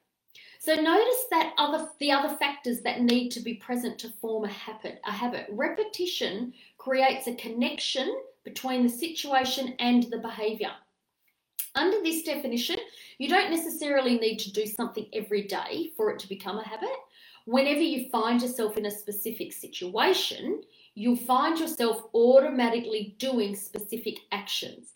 So 0.58 0.74
notice 0.74 1.24
that 1.30 1.54
other 1.58 1.88
the 2.00 2.12
other 2.12 2.34
factors 2.36 2.80
that 2.82 3.02
need 3.02 3.30
to 3.30 3.40
be 3.40 3.54
present 3.54 3.98
to 4.00 4.10
form 4.20 4.44
a 4.44 4.48
habit. 4.48 5.00
A 5.06 5.12
habit 5.12 5.46
repetition 5.50 6.52
creates 6.78 7.26
a 7.26 7.34
connection 7.34 8.14
between 8.44 8.82
the 8.82 8.88
situation 8.88 9.74
and 9.78 10.04
the 10.04 10.18
behavior. 10.18 10.72
Under 11.74 12.02
this 12.02 12.22
definition, 12.22 12.76
you 13.18 13.28
don't 13.28 13.50
necessarily 13.50 14.18
need 14.18 14.38
to 14.38 14.52
do 14.52 14.66
something 14.66 15.06
every 15.12 15.42
day 15.42 15.92
for 15.96 16.10
it 16.10 16.18
to 16.20 16.28
become 16.28 16.58
a 16.58 16.66
habit. 16.66 16.88
Whenever 17.44 17.80
you 17.80 18.08
find 18.10 18.40
yourself 18.40 18.76
in 18.76 18.86
a 18.86 18.90
specific 18.90 19.52
situation, 19.52 20.62
you'll 20.94 21.16
find 21.16 21.58
yourself 21.58 22.02
automatically 22.14 23.14
doing 23.18 23.54
specific 23.54 24.18
actions. 24.32 24.94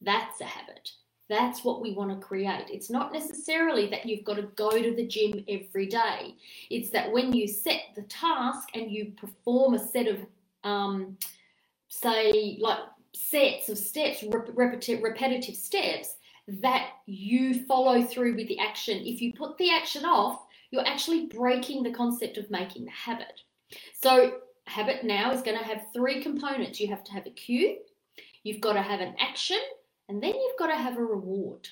That's 0.00 0.40
a 0.40 0.44
habit. 0.44 0.90
That's 1.32 1.64
what 1.64 1.80
we 1.80 1.94
want 1.94 2.10
to 2.10 2.26
create. 2.26 2.66
It's 2.70 2.90
not 2.90 3.10
necessarily 3.10 3.86
that 3.86 4.04
you've 4.04 4.22
got 4.22 4.36
to 4.36 4.42
go 4.54 4.70
to 4.70 4.94
the 4.94 5.06
gym 5.06 5.42
every 5.48 5.86
day. 5.86 6.34
It's 6.68 6.90
that 6.90 7.10
when 7.10 7.32
you 7.32 7.48
set 7.48 7.84
the 7.96 8.02
task 8.02 8.68
and 8.74 8.90
you 8.90 9.14
perform 9.16 9.72
a 9.72 9.78
set 9.78 10.08
of, 10.08 10.18
um, 10.62 11.16
say, 11.88 12.58
like 12.60 12.80
sets 13.14 13.70
of 13.70 13.78
steps, 13.78 14.22
repetitive, 14.22 15.02
repetitive 15.02 15.56
steps, 15.56 16.16
that 16.48 16.90
you 17.06 17.64
follow 17.64 18.02
through 18.02 18.36
with 18.36 18.48
the 18.48 18.58
action. 18.58 18.98
If 18.98 19.22
you 19.22 19.32
put 19.32 19.56
the 19.56 19.70
action 19.70 20.04
off, 20.04 20.44
you're 20.70 20.86
actually 20.86 21.28
breaking 21.28 21.82
the 21.82 21.92
concept 21.92 22.36
of 22.36 22.50
making 22.50 22.84
the 22.84 22.90
habit. 22.90 23.40
So, 24.02 24.34
habit 24.66 25.02
now 25.02 25.32
is 25.32 25.40
going 25.40 25.56
to 25.56 25.64
have 25.64 25.86
three 25.94 26.22
components. 26.22 26.78
You 26.78 26.88
have 26.88 27.04
to 27.04 27.12
have 27.12 27.24
a 27.24 27.30
cue, 27.30 27.78
you've 28.42 28.60
got 28.60 28.74
to 28.74 28.82
have 28.82 29.00
an 29.00 29.14
action, 29.18 29.60
and 30.12 30.22
then 30.22 30.34
you've 30.34 30.58
got 30.58 30.66
to 30.66 30.76
have 30.76 30.98
a 30.98 31.04
reward. 31.04 31.66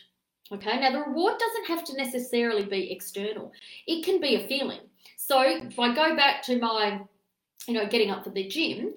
Okay, 0.50 0.80
now 0.80 0.90
the 0.90 1.11
reward 1.11 1.35
doesn't 1.38 1.66
have 1.66 1.85
to 1.85 1.97
necessarily 1.97 2.64
be 2.64 2.90
external, 2.90 3.52
it 3.87 4.02
can 4.02 4.18
be 4.18 4.35
a 4.37 4.49
feeling. 4.49 4.80
So 5.16 5.42
if 5.42 5.78
I 5.78 5.94
go 5.94 6.16
back 6.16 6.42
to 6.44 6.59
my, 6.59 7.02
you 7.68 7.75
know, 7.75 7.87
getting 7.87 8.11
up 8.11 8.25
for 8.25 8.30
the 8.30 8.49
gym, 8.49 8.94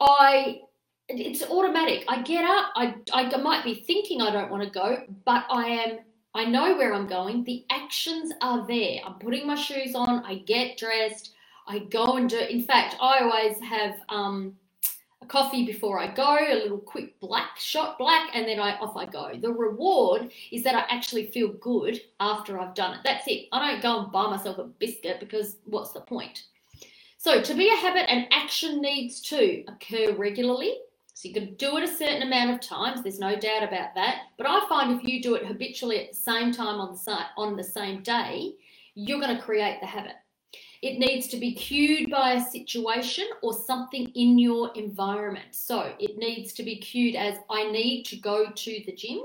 I 0.00 0.60
it's 1.08 1.42
automatic. 1.42 2.04
I 2.08 2.22
get 2.22 2.44
up, 2.44 2.70
I, 2.76 2.94
I 3.12 3.36
might 3.36 3.64
be 3.64 3.74
thinking 3.74 4.22
I 4.22 4.32
don't 4.32 4.50
want 4.50 4.62
to 4.62 4.70
go, 4.70 5.02
but 5.24 5.44
I 5.50 5.66
am 5.66 5.98
I 6.34 6.44
know 6.44 6.76
where 6.76 6.94
I'm 6.94 7.08
going. 7.08 7.42
The 7.42 7.64
actions 7.70 8.32
are 8.40 8.66
there. 8.66 9.00
I'm 9.04 9.14
putting 9.14 9.46
my 9.46 9.54
shoes 9.56 9.94
on, 9.94 10.24
I 10.24 10.36
get 10.46 10.76
dressed, 10.76 11.32
I 11.66 11.80
go 11.80 12.18
and 12.18 12.30
do 12.30 12.38
in 12.38 12.62
fact 12.62 12.94
I 13.00 13.18
always 13.18 13.60
have 13.60 13.96
um 14.08 14.54
coffee 15.28 15.66
before 15.66 15.98
I 15.98 16.12
go, 16.12 16.36
a 16.38 16.54
little 16.54 16.78
quick 16.78 17.18
black 17.20 17.58
shot 17.58 17.98
black, 17.98 18.30
and 18.34 18.46
then 18.46 18.60
I 18.60 18.76
off 18.78 18.96
I 18.96 19.06
go. 19.06 19.32
The 19.40 19.52
reward 19.52 20.32
is 20.50 20.62
that 20.64 20.74
I 20.74 20.84
actually 20.94 21.26
feel 21.26 21.48
good 21.48 22.00
after 22.20 22.58
I've 22.58 22.74
done 22.74 22.94
it. 22.94 23.00
That's 23.04 23.26
it. 23.26 23.48
I 23.52 23.70
don't 23.70 23.82
go 23.82 24.02
and 24.02 24.12
buy 24.12 24.28
myself 24.28 24.58
a 24.58 24.64
biscuit 24.64 25.20
because 25.20 25.56
what's 25.64 25.92
the 25.92 26.00
point? 26.00 26.44
So 27.18 27.40
to 27.40 27.54
be 27.54 27.68
a 27.68 27.76
habit, 27.76 28.10
an 28.10 28.26
action 28.30 28.80
needs 28.80 29.20
to 29.22 29.64
occur 29.68 30.14
regularly. 30.14 30.78
So 31.14 31.28
you 31.28 31.34
can 31.34 31.54
do 31.54 31.78
it 31.78 31.82
a 31.82 31.88
certain 31.88 32.22
amount 32.22 32.50
of 32.50 32.60
times. 32.60 33.02
There's 33.02 33.18
no 33.18 33.36
doubt 33.36 33.62
about 33.62 33.94
that. 33.94 34.24
But 34.36 34.46
I 34.46 34.66
find 34.68 34.92
if 34.92 35.08
you 35.08 35.22
do 35.22 35.34
it 35.34 35.46
habitually 35.46 35.98
at 35.98 36.10
the 36.12 36.16
same 36.16 36.52
time 36.52 36.78
on 36.78 36.92
the 36.92 37.18
on 37.38 37.56
the 37.56 37.64
same 37.64 38.02
day, 38.02 38.52
you're 38.94 39.20
going 39.20 39.34
to 39.34 39.42
create 39.42 39.80
the 39.80 39.86
habit. 39.86 40.12
It 40.86 41.00
needs 41.00 41.26
to 41.28 41.36
be 41.36 41.52
cued 41.52 42.10
by 42.10 42.34
a 42.34 42.44
situation 42.44 43.26
or 43.42 43.52
something 43.52 44.06
in 44.14 44.38
your 44.38 44.72
environment. 44.76 45.48
So 45.50 45.92
it 45.98 46.16
needs 46.16 46.52
to 46.54 46.62
be 46.62 46.76
cued 46.76 47.16
as 47.16 47.38
I 47.50 47.70
need 47.72 48.04
to 48.04 48.16
go 48.16 48.50
to 48.54 48.82
the 48.86 48.92
gym, 48.92 49.22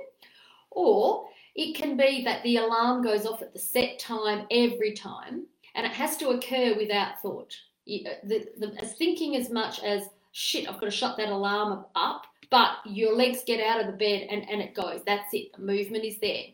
or 0.72 1.28
it 1.54 1.76
can 1.76 1.98
be 1.98 2.24
that 2.24 2.42
the 2.42 2.58
alarm 2.58 3.04
goes 3.04 3.28
off 3.28 3.44
at 3.44 3.54
the 3.54 3.60
set 3.60 4.00
time 4.00 4.48
every 4.50 4.94
time 4.94 5.46
and 5.76 5.86
it 5.86 5.92
has 5.92 6.18
to 6.18 6.30
occur 6.30 6.76
without 6.76 7.22
thought. 7.22 7.56
Uh, 7.88 8.10
the, 8.24 8.48
the, 8.58 8.76
as 8.82 8.94
thinking 8.94 9.36
as 9.36 9.52
much 9.52 9.84
as 9.84 10.10
shit, 10.32 10.68
I've 10.68 10.80
got 10.80 10.86
to 10.86 10.92
shut 10.92 11.18
that 11.18 11.30
alarm 11.30 11.86
up, 11.96 12.26
but 12.50 12.72
your 12.86 13.16
legs 13.16 13.44
get 13.46 13.60
out 13.60 13.80
of 13.80 13.86
the 13.86 13.94
bed 13.94 14.28
and, 14.32 14.50
and 14.50 14.62
it 14.62 14.74
goes. 14.74 15.02
That's 15.06 15.32
it. 15.34 15.54
The 15.54 15.62
movement 15.62 16.06
is 16.06 16.18
there. 16.20 16.46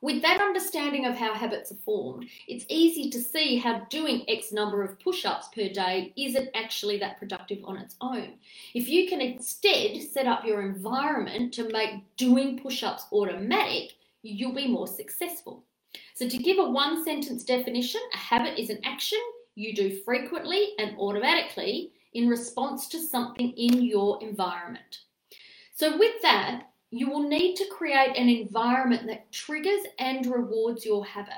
With 0.00 0.22
that 0.22 0.40
understanding 0.40 1.06
of 1.06 1.16
how 1.16 1.34
habits 1.34 1.72
are 1.72 1.82
formed, 1.84 2.26
it's 2.46 2.64
easy 2.68 3.10
to 3.10 3.20
see 3.20 3.56
how 3.56 3.86
doing 3.90 4.24
X 4.28 4.52
number 4.52 4.82
of 4.82 4.98
push 5.00 5.24
ups 5.24 5.48
per 5.48 5.68
day 5.68 6.12
isn't 6.16 6.50
actually 6.54 6.98
that 6.98 7.18
productive 7.18 7.58
on 7.64 7.78
its 7.78 7.96
own. 8.00 8.34
If 8.74 8.88
you 8.88 9.08
can 9.08 9.20
instead 9.20 10.00
set 10.02 10.26
up 10.26 10.44
your 10.44 10.62
environment 10.62 11.52
to 11.54 11.68
make 11.68 12.04
doing 12.16 12.60
push 12.60 12.84
ups 12.84 13.06
automatic, 13.12 13.94
you'll 14.22 14.54
be 14.54 14.68
more 14.68 14.86
successful. 14.86 15.64
So, 16.14 16.28
to 16.28 16.38
give 16.38 16.58
a 16.58 16.70
one 16.70 17.04
sentence 17.04 17.44
definition, 17.44 18.00
a 18.14 18.18
habit 18.18 18.58
is 18.58 18.70
an 18.70 18.80
action 18.84 19.20
you 19.54 19.74
do 19.74 20.00
frequently 20.04 20.74
and 20.78 20.96
automatically 20.98 21.92
in 22.14 22.28
response 22.28 22.86
to 22.88 23.00
something 23.00 23.50
in 23.56 23.82
your 23.82 24.22
environment. 24.22 25.00
So, 25.74 25.98
with 25.98 26.22
that, 26.22 26.64
you 26.90 27.08
will 27.10 27.28
need 27.28 27.56
to 27.56 27.66
create 27.66 28.16
an 28.16 28.28
environment 28.28 29.06
that 29.06 29.30
triggers 29.32 29.82
and 29.98 30.26
rewards 30.26 30.84
your 30.84 31.04
habit. 31.04 31.34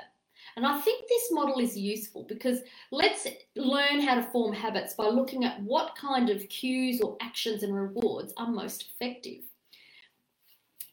And 0.55 0.65
I 0.65 0.79
think 0.81 1.07
this 1.07 1.31
model 1.31 1.59
is 1.59 1.77
useful 1.77 2.25
because 2.27 2.59
let's 2.91 3.27
learn 3.55 4.01
how 4.01 4.15
to 4.15 4.23
form 4.23 4.53
habits 4.53 4.93
by 4.93 5.07
looking 5.07 5.45
at 5.45 5.61
what 5.61 5.95
kind 5.95 6.29
of 6.29 6.47
cues 6.49 7.01
or 7.01 7.17
actions 7.21 7.63
and 7.63 7.73
rewards 7.73 8.33
are 8.37 8.51
most 8.51 8.89
effective. 8.91 9.43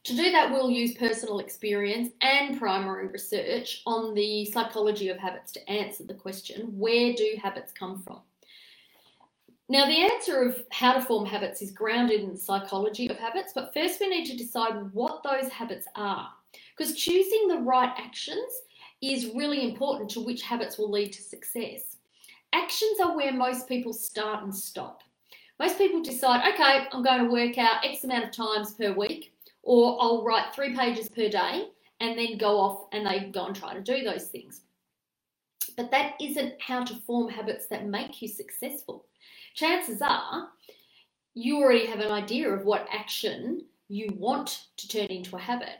To 0.04 0.16
do 0.16 0.30
that, 0.30 0.50
we'll 0.50 0.70
use 0.70 0.94
personal 0.94 1.40
experience 1.40 2.12
and 2.22 2.58
primary 2.58 3.08
research 3.08 3.82
on 3.84 4.14
the 4.14 4.44
psychology 4.46 5.08
of 5.08 5.18
habits 5.18 5.52
to 5.52 5.70
answer 5.70 6.04
the 6.04 6.14
question 6.14 6.78
where 6.78 7.12
do 7.12 7.36
habits 7.42 7.72
come 7.72 8.00
from? 8.02 8.20
Now, 9.70 9.84
the 9.86 10.02
answer 10.02 10.42
of 10.42 10.64
how 10.72 10.94
to 10.94 11.00
form 11.02 11.26
habits 11.26 11.60
is 11.60 11.72
grounded 11.72 12.22
in 12.22 12.30
the 12.32 12.38
psychology 12.38 13.08
of 13.08 13.18
habits, 13.18 13.52
but 13.54 13.74
first 13.74 14.00
we 14.00 14.08
need 14.08 14.24
to 14.26 14.36
decide 14.36 14.92
what 14.94 15.22
those 15.22 15.50
habits 15.50 15.86
are. 15.94 16.30
Because 16.76 16.94
choosing 16.96 17.48
the 17.48 17.58
right 17.58 17.92
actions 17.98 18.62
is 19.02 19.34
really 19.34 19.62
important 19.68 20.10
to 20.10 20.20
which 20.20 20.42
habits 20.42 20.78
will 20.78 20.90
lead 20.90 21.12
to 21.12 21.22
success. 21.22 21.96
actions 22.52 23.00
are 23.00 23.16
where 23.16 23.32
most 23.32 23.68
people 23.68 23.92
start 23.92 24.42
and 24.42 24.54
stop. 24.54 25.02
Most 25.58 25.78
people 25.78 26.02
decide, 26.02 26.48
okay, 26.52 26.86
I'm 26.92 27.02
going 27.02 27.24
to 27.24 27.30
work 27.30 27.58
out 27.58 27.84
X 27.84 28.04
amount 28.04 28.24
of 28.24 28.32
times 28.32 28.74
per 28.74 28.92
week, 28.92 29.34
or 29.62 29.98
I'll 30.00 30.24
write 30.24 30.54
three 30.54 30.74
pages 30.74 31.08
per 31.08 31.28
day, 31.28 31.68
and 32.00 32.16
then 32.18 32.38
go 32.38 32.58
off 32.58 32.86
and 32.92 33.06
they 33.06 33.30
go 33.32 33.46
and 33.46 33.56
try 33.56 33.74
to 33.74 33.80
do 33.80 34.04
those 34.04 34.26
things. 34.28 34.62
But 35.78 35.92
that 35.92 36.14
isn't 36.20 36.60
how 36.60 36.82
to 36.82 37.00
form 37.06 37.28
habits 37.28 37.66
that 37.68 37.86
make 37.86 38.20
you 38.20 38.26
successful. 38.26 39.06
Chances 39.54 40.02
are 40.02 40.48
you 41.34 41.58
already 41.58 41.86
have 41.86 42.00
an 42.00 42.10
idea 42.10 42.50
of 42.50 42.64
what 42.64 42.88
action 42.92 43.62
you 43.88 44.12
want 44.16 44.66
to 44.76 44.88
turn 44.88 45.06
into 45.06 45.36
a 45.36 45.40
habit. 45.40 45.76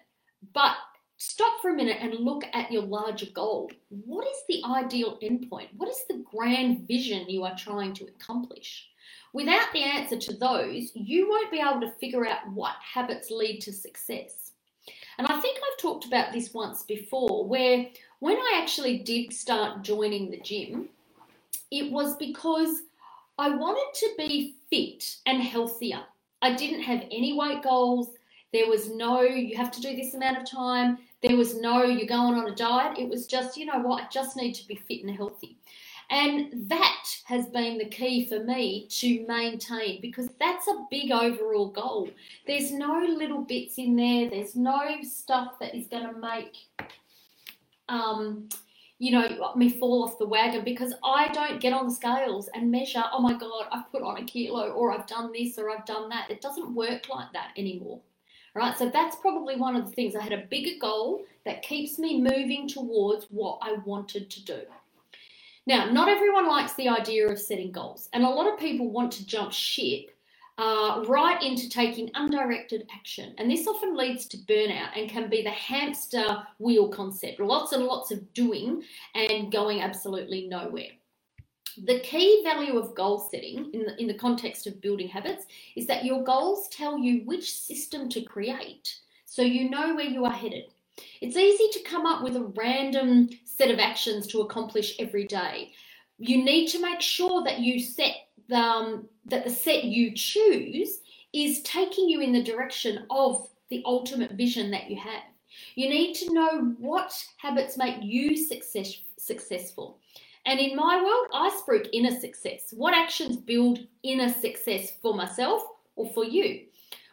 But 0.54 0.76
stop 1.16 1.60
for 1.60 1.70
a 1.70 1.74
minute 1.74 1.98
and 2.00 2.14
look 2.14 2.44
at 2.52 2.70
your 2.70 2.82
larger 2.82 3.26
goal. 3.34 3.72
What 3.88 4.24
is 4.28 4.38
the 4.48 4.62
ideal 4.64 5.18
endpoint? 5.20 5.70
What 5.76 5.88
is 5.88 6.04
the 6.08 6.24
grand 6.30 6.86
vision 6.86 7.28
you 7.28 7.42
are 7.42 7.56
trying 7.56 7.92
to 7.94 8.04
accomplish? 8.04 8.86
Without 9.32 9.72
the 9.72 9.82
answer 9.82 10.16
to 10.16 10.32
those, 10.34 10.92
you 10.94 11.28
won't 11.28 11.50
be 11.50 11.58
able 11.58 11.80
to 11.80 11.90
figure 11.98 12.24
out 12.24 12.48
what 12.52 12.76
habits 12.80 13.32
lead 13.32 13.58
to 13.62 13.72
success. 13.72 14.47
And 15.18 15.26
I 15.26 15.40
think 15.40 15.58
I've 15.58 15.82
talked 15.82 16.04
about 16.04 16.32
this 16.32 16.54
once 16.54 16.84
before, 16.84 17.44
where 17.44 17.86
when 18.20 18.36
I 18.36 18.60
actually 18.62 18.98
did 18.98 19.32
start 19.32 19.82
joining 19.82 20.30
the 20.30 20.40
gym, 20.40 20.88
it 21.70 21.90
was 21.90 22.16
because 22.16 22.82
I 23.36 23.50
wanted 23.50 23.92
to 23.94 24.10
be 24.16 24.54
fit 24.70 25.16
and 25.26 25.42
healthier. 25.42 26.00
I 26.40 26.54
didn't 26.54 26.82
have 26.82 27.02
any 27.10 27.32
weight 27.32 27.62
goals. 27.62 28.10
There 28.52 28.68
was 28.68 28.90
no, 28.90 29.22
you 29.22 29.56
have 29.56 29.72
to 29.72 29.80
do 29.80 29.94
this 29.94 30.14
amount 30.14 30.38
of 30.38 30.50
time. 30.50 30.98
There 31.22 31.36
was 31.36 31.60
no, 31.60 31.82
you're 31.82 32.06
going 32.06 32.34
on 32.34 32.48
a 32.48 32.54
diet. 32.54 32.98
It 32.98 33.08
was 33.08 33.26
just, 33.26 33.56
you 33.56 33.66
know 33.66 33.80
what, 33.80 34.04
I 34.04 34.06
just 34.08 34.36
need 34.36 34.54
to 34.54 34.66
be 34.66 34.76
fit 34.76 35.02
and 35.02 35.14
healthy. 35.14 35.58
And 36.10 36.70
that 36.70 37.04
has 37.26 37.46
been 37.46 37.76
the 37.76 37.84
key 37.84 38.26
for 38.26 38.42
me 38.42 38.86
to 38.88 39.26
maintain 39.26 40.00
because 40.00 40.28
that's 40.40 40.66
a 40.66 40.86
big 40.90 41.10
overall 41.10 41.68
goal. 41.68 42.08
There's 42.46 42.72
no 42.72 42.98
little 43.00 43.42
bits 43.42 43.76
in 43.76 43.94
there, 43.96 44.30
there's 44.30 44.56
no 44.56 45.02
stuff 45.02 45.58
that 45.60 45.74
is 45.74 45.86
going 45.86 46.06
to 46.06 46.18
make, 46.18 46.56
um, 47.90 48.48
you 48.98 49.12
know, 49.12 49.52
me 49.54 49.68
fall 49.68 50.02
off 50.02 50.18
the 50.18 50.26
wagon 50.26 50.64
because 50.64 50.94
I 51.04 51.28
don't 51.28 51.60
get 51.60 51.74
on 51.74 51.88
the 51.88 51.94
scales 51.94 52.48
and 52.54 52.70
measure, 52.70 53.04
oh 53.12 53.20
my 53.20 53.34
God, 53.34 53.66
I've 53.70 53.92
put 53.92 54.02
on 54.02 54.16
a 54.16 54.24
kilo 54.24 54.70
or 54.70 54.92
I've 54.92 55.06
done 55.06 55.30
this 55.32 55.58
or 55.58 55.68
I've 55.70 55.84
done 55.84 56.08
that. 56.08 56.30
It 56.30 56.40
doesn't 56.40 56.74
work 56.74 57.10
like 57.10 57.32
that 57.34 57.50
anymore. 57.58 58.00
Right, 58.54 58.76
so 58.76 58.88
that's 58.88 59.14
probably 59.16 59.56
one 59.56 59.76
of 59.76 59.84
the 59.84 59.92
things. 59.92 60.16
I 60.16 60.22
had 60.22 60.32
a 60.32 60.46
bigger 60.46 60.80
goal 60.80 61.22
that 61.44 61.62
keeps 61.62 61.98
me 61.98 62.20
moving 62.20 62.66
towards 62.66 63.26
what 63.26 63.58
I 63.62 63.74
wanted 63.84 64.30
to 64.30 64.44
do. 64.44 64.62
Now, 65.68 65.90
not 65.90 66.08
everyone 66.08 66.48
likes 66.48 66.72
the 66.72 66.88
idea 66.88 67.28
of 67.28 67.38
setting 67.38 67.70
goals, 67.70 68.08
and 68.14 68.24
a 68.24 68.28
lot 68.28 68.50
of 68.50 68.58
people 68.58 68.90
want 68.90 69.12
to 69.12 69.26
jump 69.26 69.52
ship 69.52 70.10
uh, 70.56 71.04
right 71.06 71.42
into 71.42 71.68
taking 71.68 72.10
undirected 72.14 72.88
action. 72.90 73.34
And 73.36 73.50
this 73.50 73.66
often 73.66 73.94
leads 73.94 74.26
to 74.28 74.38
burnout 74.38 74.96
and 74.96 75.10
can 75.10 75.28
be 75.28 75.42
the 75.42 75.50
hamster 75.50 76.42
wheel 76.58 76.88
concept 76.88 77.38
lots 77.38 77.72
and 77.72 77.84
lots 77.84 78.10
of 78.10 78.32
doing 78.32 78.82
and 79.14 79.52
going 79.52 79.82
absolutely 79.82 80.48
nowhere. 80.48 80.92
The 81.84 82.00
key 82.00 82.40
value 82.44 82.78
of 82.78 82.94
goal 82.94 83.18
setting 83.18 83.70
in 83.74 83.82
the, 83.82 84.00
in 84.00 84.06
the 84.06 84.14
context 84.14 84.66
of 84.66 84.80
building 84.80 85.08
habits 85.08 85.44
is 85.76 85.86
that 85.86 86.02
your 86.02 86.24
goals 86.24 86.68
tell 86.70 86.96
you 86.96 87.26
which 87.26 87.52
system 87.52 88.08
to 88.08 88.22
create 88.22 89.00
so 89.26 89.42
you 89.42 89.68
know 89.68 89.94
where 89.94 90.06
you 90.06 90.24
are 90.24 90.32
headed. 90.32 90.72
It's 91.20 91.36
easy 91.36 91.68
to 91.78 91.88
come 91.88 92.06
up 92.06 92.22
with 92.22 92.36
a 92.36 92.52
random 92.56 93.28
set 93.44 93.70
of 93.70 93.78
actions 93.78 94.26
to 94.28 94.40
accomplish 94.40 94.96
every 94.98 95.26
day. 95.26 95.72
You 96.18 96.44
need 96.44 96.68
to 96.68 96.80
make 96.80 97.00
sure 97.00 97.44
that 97.44 97.60
you 97.60 97.80
set 97.80 98.14
the, 98.48 98.56
um, 98.56 99.08
that 99.26 99.44
the 99.44 99.50
set 99.50 99.84
you 99.84 100.14
choose 100.14 101.00
is 101.32 101.62
taking 101.62 102.08
you 102.08 102.20
in 102.20 102.32
the 102.32 102.42
direction 102.42 103.06
of 103.10 103.48
the 103.70 103.82
ultimate 103.84 104.32
vision 104.32 104.70
that 104.70 104.90
you 104.90 104.96
have. 104.96 105.22
You 105.74 105.88
need 105.88 106.14
to 106.14 106.32
know 106.32 106.74
what 106.78 107.24
habits 107.36 107.76
make 107.76 107.96
you 108.02 108.36
success, 108.36 108.94
successful. 109.18 109.98
And 110.46 110.58
in 110.58 110.76
my 110.76 111.02
world, 111.02 111.26
I 111.34 111.50
speak 111.62 111.90
inner 111.92 112.18
success. 112.18 112.72
What 112.72 112.94
actions 112.94 113.36
build 113.36 113.80
inner 114.02 114.32
success 114.32 114.92
for 115.02 115.14
myself 115.14 115.62
or 115.96 116.10
for 116.12 116.24
you? 116.24 116.67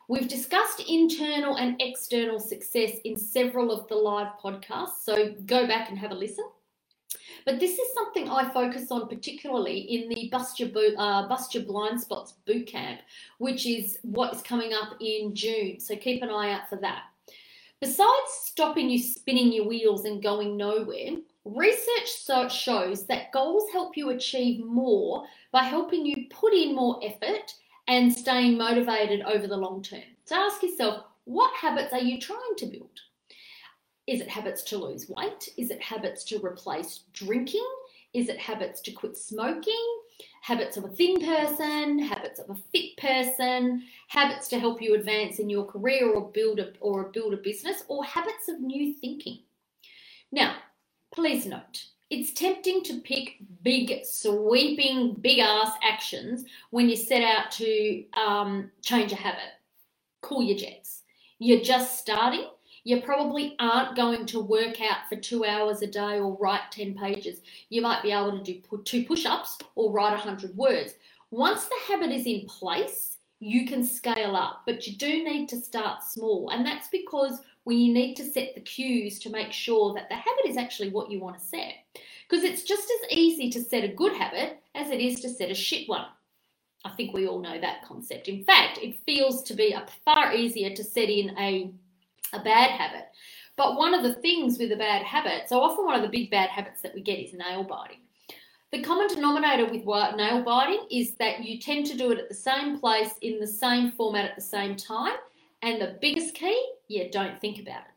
We've 0.07 0.27
discussed 0.27 0.83
internal 0.87 1.55
and 1.55 1.81
external 1.81 2.39
success 2.39 2.91
in 3.05 3.17
several 3.17 3.71
of 3.71 3.87
the 3.87 3.95
live 3.95 4.33
podcasts, 4.43 5.03
so 5.03 5.33
go 5.47 5.65
back 5.65 5.89
and 5.89 5.97
have 5.97 6.11
a 6.11 6.15
listen. 6.15 6.45
But 7.43 7.59
this 7.59 7.71
is 7.79 7.93
something 7.93 8.29
I 8.29 8.51
focus 8.51 8.91
on 8.91 9.07
particularly 9.07 9.79
in 9.79 10.09
the 10.09 10.29
Bust 10.31 10.59
Your, 10.59 10.69
Bo- 10.69 10.95
uh, 10.95 11.27
Bust 11.27 11.55
Your 11.55 11.63
Blind 11.63 11.99
Spots 11.99 12.35
boot 12.45 12.67
camp, 12.67 13.01
which 13.39 13.65
is 13.65 13.97
what 14.03 14.33
is 14.33 14.41
coming 14.43 14.73
up 14.73 14.93
in 14.99 15.33
June. 15.33 15.79
So 15.79 15.95
keep 15.95 16.21
an 16.21 16.29
eye 16.29 16.51
out 16.51 16.69
for 16.69 16.77
that. 16.77 17.03
Besides 17.79 18.29
stopping 18.43 18.89
you 18.89 18.99
spinning 18.99 19.51
your 19.51 19.67
wheels 19.67 20.05
and 20.05 20.21
going 20.21 20.55
nowhere, 20.55 21.17
research 21.45 22.51
shows 22.51 23.05
that 23.07 23.31
goals 23.31 23.69
help 23.71 23.97
you 23.97 24.09
achieve 24.09 24.63
more 24.63 25.25
by 25.51 25.63
helping 25.63 26.05
you 26.05 26.27
put 26.29 26.53
in 26.53 26.75
more 26.75 26.99
effort 27.03 27.53
and 27.87 28.11
staying 28.11 28.57
motivated 28.57 29.21
over 29.21 29.47
the 29.47 29.57
long 29.57 29.81
term. 29.81 30.03
So 30.25 30.35
ask 30.35 30.63
yourself, 30.63 31.05
what 31.25 31.53
habits 31.55 31.93
are 31.93 31.99
you 31.99 32.19
trying 32.19 32.55
to 32.57 32.65
build? 32.65 32.99
Is 34.07 34.21
it 34.21 34.27
habits 34.27 34.63
to 34.63 34.77
lose 34.77 35.09
weight? 35.09 35.49
Is 35.57 35.71
it 35.71 35.81
habits 35.81 36.23
to 36.25 36.39
replace 36.45 37.01
drinking? 37.13 37.67
Is 38.13 38.29
it 38.29 38.37
habits 38.37 38.81
to 38.81 38.91
quit 38.91 39.17
smoking? 39.17 39.73
Habits 40.41 40.77
of 40.77 40.85
a 40.85 40.89
thin 40.89 41.19
person, 41.19 41.99
habits 41.99 42.39
of 42.39 42.49
a 42.49 42.55
fit 42.71 42.95
person, 42.97 43.83
habits 44.07 44.47
to 44.49 44.59
help 44.59 44.81
you 44.81 44.93
advance 44.93 45.39
in 45.39 45.49
your 45.49 45.65
career 45.65 46.07
or 46.07 46.29
build 46.29 46.59
a 46.59 46.71
or 46.79 47.05
build 47.05 47.33
a 47.33 47.37
business, 47.37 47.83
or 47.87 48.05
habits 48.05 48.47
of 48.47 48.61
new 48.61 48.93
thinking. 48.93 49.39
Now, 50.31 50.55
please 51.11 51.45
note, 51.45 51.85
it's 52.15 52.31
tempting 52.31 52.81
to 52.83 53.01
pick 53.01 53.35
big, 53.61 54.05
sweeping, 54.05 55.15
big 55.15 55.39
ass 55.39 55.73
actions 55.83 56.45
when 56.69 56.87
you 56.87 56.95
set 56.95 57.21
out 57.21 57.51
to 57.51 58.05
um, 58.13 58.71
change 58.81 59.11
a 59.11 59.15
habit. 59.15 59.51
Cool 60.21 60.43
your 60.43 60.57
jets. 60.57 61.01
You're 61.39 61.61
just 61.61 61.99
starting. 61.99 62.47
You 62.85 63.01
probably 63.01 63.55
aren't 63.59 63.97
going 63.97 64.25
to 64.27 64.39
work 64.39 64.79
out 64.79 65.09
for 65.09 65.17
two 65.17 65.43
hours 65.43 65.81
a 65.81 65.87
day 65.87 66.19
or 66.19 66.37
write 66.39 66.71
10 66.71 66.93
pages. 66.93 67.41
You 67.67 67.81
might 67.81 68.01
be 68.01 68.11
able 68.11 68.39
to 68.39 68.43
do 68.43 68.61
two 68.85 69.03
push 69.03 69.25
ups 69.25 69.57
or 69.75 69.91
write 69.91 70.11
100 70.11 70.55
words. 70.55 70.93
Once 71.31 71.65
the 71.65 71.75
habit 71.89 72.11
is 72.11 72.25
in 72.25 72.45
place, 72.47 73.17
you 73.39 73.67
can 73.67 73.83
scale 73.83 74.37
up, 74.37 74.61
but 74.65 74.87
you 74.87 74.95
do 74.95 75.21
need 75.23 75.49
to 75.49 75.57
start 75.57 76.01
small. 76.03 76.49
And 76.51 76.65
that's 76.65 76.87
because 76.87 77.41
when 77.65 77.79
you 77.79 77.93
need 77.93 78.15
to 78.15 78.23
set 78.23 78.55
the 78.55 78.61
cues 78.61 79.19
to 79.19 79.29
make 79.29 79.51
sure 79.51 79.93
that 79.93 80.07
the 80.07 80.15
habit 80.15 80.45
is 80.45 80.55
actually 80.55 80.89
what 80.89 81.11
you 81.11 81.19
want 81.19 81.37
to 81.37 81.43
set. 81.43 81.73
Because 82.27 82.43
it's 82.43 82.63
just 82.63 82.83
as 82.83 83.11
easy 83.11 83.49
to 83.49 83.61
set 83.61 83.83
a 83.83 83.89
good 83.89 84.13
habit 84.13 84.59
as 84.75 84.89
it 84.89 85.01
is 85.01 85.19
to 85.19 85.29
set 85.29 85.51
a 85.51 85.55
shit 85.55 85.89
one. 85.89 86.05
I 86.85 86.91
think 86.91 87.13
we 87.13 87.27
all 87.27 87.39
know 87.39 87.59
that 87.59 87.83
concept. 87.83 88.27
In 88.27 88.43
fact, 88.43 88.77
it 88.77 88.99
feels 89.05 89.41
to 89.43 89.55
be 89.55 89.75
far 90.05 90.33
easier 90.33 90.75
to 90.75 90.83
set 90.83 91.09
in 91.09 91.35
a, 91.39 91.71
a 92.33 92.39
bad 92.39 92.69
habit. 92.69 93.07
But 93.57 93.77
one 93.77 93.95
of 93.95 94.03
the 94.03 94.13
things 94.13 94.59
with 94.59 94.71
a 94.71 94.75
bad 94.75 95.01
habit, 95.01 95.49
so 95.49 95.61
often 95.61 95.85
one 95.85 95.95
of 95.95 96.03
the 96.03 96.09
big 96.09 96.29
bad 96.29 96.49
habits 96.49 96.81
that 96.81 96.93
we 96.93 97.01
get 97.01 97.19
is 97.19 97.33
nail 97.33 97.63
biting. 97.63 97.97
The 98.71 98.83
common 98.83 99.07
denominator 99.07 99.65
with 99.65 99.85
nail 99.85 100.43
biting 100.43 100.85
is 100.91 101.15
that 101.15 101.43
you 101.43 101.59
tend 101.59 101.87
to 101.87 101.97
do 101.97 102.11
it 102.11 102.19
at 102.19 102.29
the 102.29 102.35
same 102.35 102.79
place 102.79 103.15
in 103.21 103.39
the 103.39 103.47
same 103.47 103.91
format 103.91 104.25
at 104.25 104.35
the 104.35 104.41
same 104.41 104.75
time. 104.75 105.15
And 105.63 105.81
the 105.81 105.97
biggest 106.01 106.35
key, 106.35 106.73
yeah, 106.87 107.05
don't 107.11 107.39
think 107.39 107.59
about 107.59 107.81
it. 107.81 107.91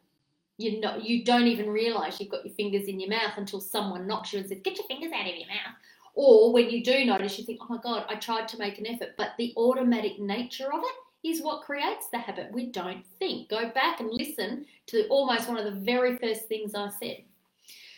You 0.56 0.80
know 0.80 0.96
you 0.96 1.24
don't 1.24 1.46
even 1.46 1.70
realize 1.70 2.18
you've 2.18 2.30
got 2.30 2.44
your 2.44 2.54
fingers 2.54 2.88
in 2.88 2.98
your 2.98 3.10
mouth 3.10 3.34
until 3.36 3.60
someone 3.60 4.08
knocks 4.08 4.32
you 4.32 4.40
and 4.40 4.48
says 4.48 4.58
get 4.64 4.76
your 4.76 4.86
fingers 4.86 5.12
out 5.14 5.28
of 5.28 5.36
your 5.36 5.46
mouth. 5.46 5.76
Or 6.14 6.52
when 6.52 6.68
you 6.68 6.82
do 6.82 7.04
notice 7.04 7.38
you 7.38 7.44
think 7.44 7.60
oh 7.62 7.66
my 7.68 7.80
god 7.80 8.06
i 8.08 8.16
tried 8.16 8.48
to 8.48 8.58
make 8.58 8.78
an 8.78 8.86
effort. 8.86 9.10
But 9.16 9.34
the 9.38 9.54
automatic 9.56 10.18
nature 10.18 10.72
of 10.72 10.80
it 10.82 11.28
is 11.28 11.42
what 11.42 11.62
creates 11.62 12.08
the 12.08 12.18
habit. 12.18 12.50
We 12.52 12.66
don't 12.66 13.04
think. 13.18 13.48
Go 13.48 13.70
back 13.70 14.00
and 14.00 14.10
listen 14.10 14.66
to 14.86 15.06
almost 15.08 15.48
one 15.48 15.58
of 15.58 15.64
the 15.64 15.80
very 15.80 16.16
first 16.18 16.46
things 16.46 16.74
i 16.74 16.88
said. 17.00 17.18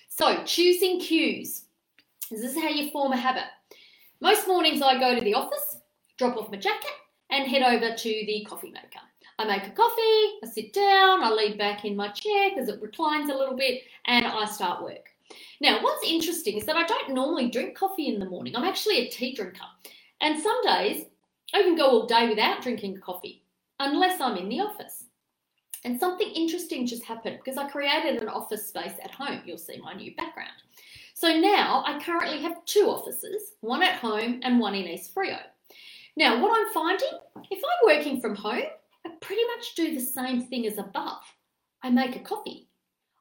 So 0.09 0.43
choosing 0.45 1.01
cues. 1.01 1.63
This 2.31 2.43
is 2.43 2.55
how 2.55 2.69
you 2.69 2.91
form 2.91 3.13
a 3.13 3.17
habit. 3.17 3.45
Most 4.21 4.47
mornings 4.47 4.83
i 4.83 4.99
go 4.99 5.15
to 5.15 5.21
the 5.25 5.35
office 5.35 5.79
drop 6.21 6.37
off 6.37 6.51
my 6.51 6.59
jacket 6.59 6.91
and 7.31 7.49
head 7.49 7.63
over 7.63 7.97
to 7.97 8.09
the 8.27 8.45
coffee 8.47 8.71
maker 8.71 9.01
I 9.41 9.45
make 9.45 9.67
a 9.67 9.71
coffee, 9.71 10.39
I 10.45 10.49
sit 10.53 10.75
down, 10.75 11.25
I 11.25 11.31
lean 11.31 11.57
back 11.57 11.87
in 11.87 11.97
my 11.97 12.09
chair 12.09 12.51
because 12.51 12.69
it 12.69 12.83
reclines 12.83 13.31
a 13.31 13.35
little 13.35 13.57
bit, 13.57 13.85
and 14.05 14.27
I 14.27 14.45
start 14.45 14.83
work. 14.83 15.09
Now, 15.63 15.83
what's 15.83 16.07
interesting 16.07 16.59
is 16.59 16.67
that 16.67 16.77
I 16.77 16.85
don't 16.85 17.15
normally 17.15 17.49
drink 17.51 17.75
coffee 17.75 18.09
in 18.09 18.21
the 18.21 18.29
morning. 18.29 18.55
I'm 18.55 18.65
actually 18.65 18.99
a 18.99 19.09
tea 19.09 19.35
drinker. 19.35 19.65
And 20.21 20.43
some 20.43 20.63
days 20.63 21.07
I 21.55 21.63
can 21.63 21.75
go 21.75 21.89
all 21.89 22.07
day 22.07 22.29
without 22.29 22.61
drinking 22.61 23.01
coffee, 23.01 23.43
unless 23.79 24.21
I'm 24.21 24.37
in 24.37 24.51
the 24.51 24.61
office. 24.61 25.05
And 25.87 25.99
something 25.99 26.29
interesting 26.29 26.87
just 26.87 27.05
happened 27.05 27.39
because 27.43 27.57
I 27.57 27.67
created 27.71 28.21
an 28.21 28.29
office 28.29 28.69
space 28.69 28.93
at 29.03 29.11
home. 29.11 29.41
You'll 29.47 29.57
see 29.57 29.81
my 29.81 29.95
new 29.95 30.15
background. 30.17 30.51
So 31.15 31.41
now 31.41 31.83
I 31.87 31.99
currently 31.99 32.43
have 32.43 32.63
two 32.67 32.91
offices, 32.91 33.55
one 33.63 33.83
at 33.83 33.95
home 33.95 34.41
and 34.43 34.61
one 34.61 34.75
in 34.75 34.87
East 34.87 35.15
Freo. 35.15 35.39
Now, 36.15 36.43
what 36.43 36.53
I'm 36.55 36.71
finding, 36.75 37.19
if 37.51 37.63
I'm 37.65 37.97
working 37.97 38.21
from 38.21 38.35
home, 38.35 38.65
I 39.07 39.11
pretty 39.21 39.43
much 39.57 39.75
do 39.77 39.95
the 39.95 40.01
same 40.01 40.43
thing 40.43 40.67
as 40.67 40.79
above. 40.79 41.23
I 41.83 41.91
make 41.91 42.17
a 42.17 42.21
coffee. 42.21 42.69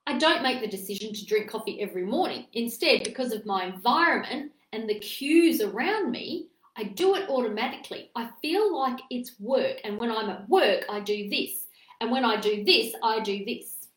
I 0.08 0.18
don't 0.18 0.44
make 0.44 0.62
the 0.62 0.68
decision 0.68 1.14
to 1.14 1.26
drink 1.26 1.50
coffee 1.50 1.82
every 1.82 2.04
morning. 2.04 2.48
Instead, 2.54 3.04
because 3.04 3.32
of 3.32 3.46
my 3.46 3.66
environment 3.66 4.52
and 4.74 4.90
the 4.90 5.00
cues 5.00 5.62
around 5.62 6.12
me, 6.12 6.48
I 6.76 6.84
do 6.84 7.16
it 7.16 7.30
automatically. 7.30 8.10
I 8.16 8.30
feel 8.42 8.78
like 8.78 9.00
it's 9.10 9.40
work. 9.40 9.78
And 9.84 10.00
when 10.00 10.12
I'm 10.12 10.30
at 10.30 10.50
work, 10.50 10.86
I 10.90 11.00
do 11.00 11.30
this. 11.30 11.68
And 12.02 12.10
when 12.10 12.26
I 12.26 12.40
do 12.40 12.64
this, 12.64 12.94
I 13.04 13.20
do 13.20 13.44
this. 13.46 13.88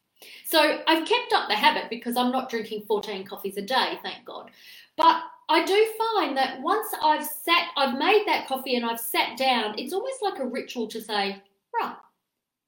So 0.45 0.81
I've 0.87 1.07
kept 1.07 1.33
up 1.33 1.49
the 1.49 1.55
habit 1.55 1.85
because 1.91 2.17
I'm 2.17 2.33
not 2.33 2.51
drinking 2.51 2.85
14 2.87 3.25
coffees 3.25 3.57
a 3.57 3.63
day, 3.63 3.99
thank 4.03 4.25
God. 4.25 4.51
But 4.97 5.23
I 5.49 5.65
do 5.65 5.87
find 5.99 6.37
that 6.37 6.61
once 6.61 6.89
I've 7.03 7.25
sat, 7.25 7.69
I've 7.77 7.99
made 7.99 8.25
that 8.27 8.47
coffee 8.49 8.77
and 8.77 8.85
I've 8.85 9.01
sat 9.01 9.37
down, 9.37 9.79
it's 9.79 9.93
almost 9.93 10.23
like 10.23 10.39
a 10.39 10.47
ritual 10.47 10.89
to 10.89 11.01
say, 11.01 11.43
right, 11.81 11.97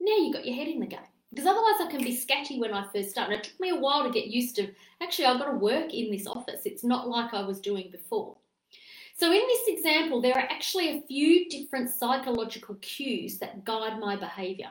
now 0.01 0.17
you 0.17 0.33
got 0.33 0.47
your 0.47 0.57
head 0.57 0.69
in 0.69 0.81
the 0.81 0.87
game. 0.87 1.01
Because 1.31 1.47
otherwise 1.49 1.81
I 1.81 1.91
can 1.91 2.05
be 2.05 2.17
scatty 2.17 2.61
when 2.61 2.73
I 2.73 2.87
first 2.93 3.11
start. 3.11 3.31
And 3.31 3.39
it 3.39 3.45
took 3.45 3.59
me 3.59 3.71
a 3.71 3.77
while 3.77 4.05
to 4.05 4.11
get 4.11 4.29
used 4.29 4.55
to, 4.57 4.69
actually, 5.03 5.27
I've 5.27 5.41
got 5.41 5.51
to 5.51 5.59
work 5.59 5.93
in 5.93 6.11
this 6.11 6.29
office. 6.29 6.61
It's 6.65 6.85
not 6.85 7.09
like 7.09 7.35
I 7.35 7.43
was 7.43 7.61
doing 7.61 7.91
before. 7.91 8.37
So 9.17 9.27
in 9.33 9.43
this 9.49 9.69
example, 9.69 10.21
there 10.21 10.35
are 10.35 10.49
actually 10.51 10.91
a 10.91 11.03
few 11.03 11.49
different 11.49 11.91
psychological 11.91 12.77
cues 12.77 13.39
that 13.39 13.65
guide 13.65 13.99
my 13.99 14.15
behaviour. 14.17 14.71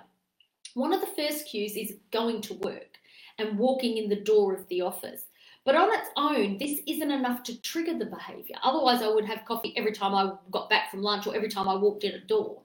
One 0.74 0.94
of 0.94 1.02
the 1.02 1.08
first 1.08 1.48
cues 1.48 1.76
is 1.76 1.98
going 2.12 2.42
to 2.42 2.54
work 2.56 2.98
and 3.38 3.58
walking 3.58 3.98
in 3.98 4.10
the 4.10 4.22
door 4.22 4.54
of 4.54 4.68
the 4.70 4.82
office. 4.82 5.26
But 5.66 5.76
on 5.76 5.94
its 5.94 6.10
own, 6.18 6.58
this 6.58 6.80
isn't 6.88 7.12
enough 7.12 7.44
to 7.44 7.62
trigger 7.62 7.98
the 7.98 8.06
behaviour. 8.06 8.56
Otherwise, 8.64 9.02
I 9.02 9.08
would 9.08 9.26
have 9.26 9.46
coffee 9.46 9.74
every 9.78 9.94
time 9.94 10.14
I 10.14 10.34
got 10.52 10.70
back 10.70 10.92
from 10.92 11.02
lunch 11.02 11.26
or 11.26 11.36
every 11.36 11.50
time 11.50 11.70
I 11.70 11.76
walked 11.76 12.04
in 12.04 12.14
a 12.14 12.20
door. 12.20 12.62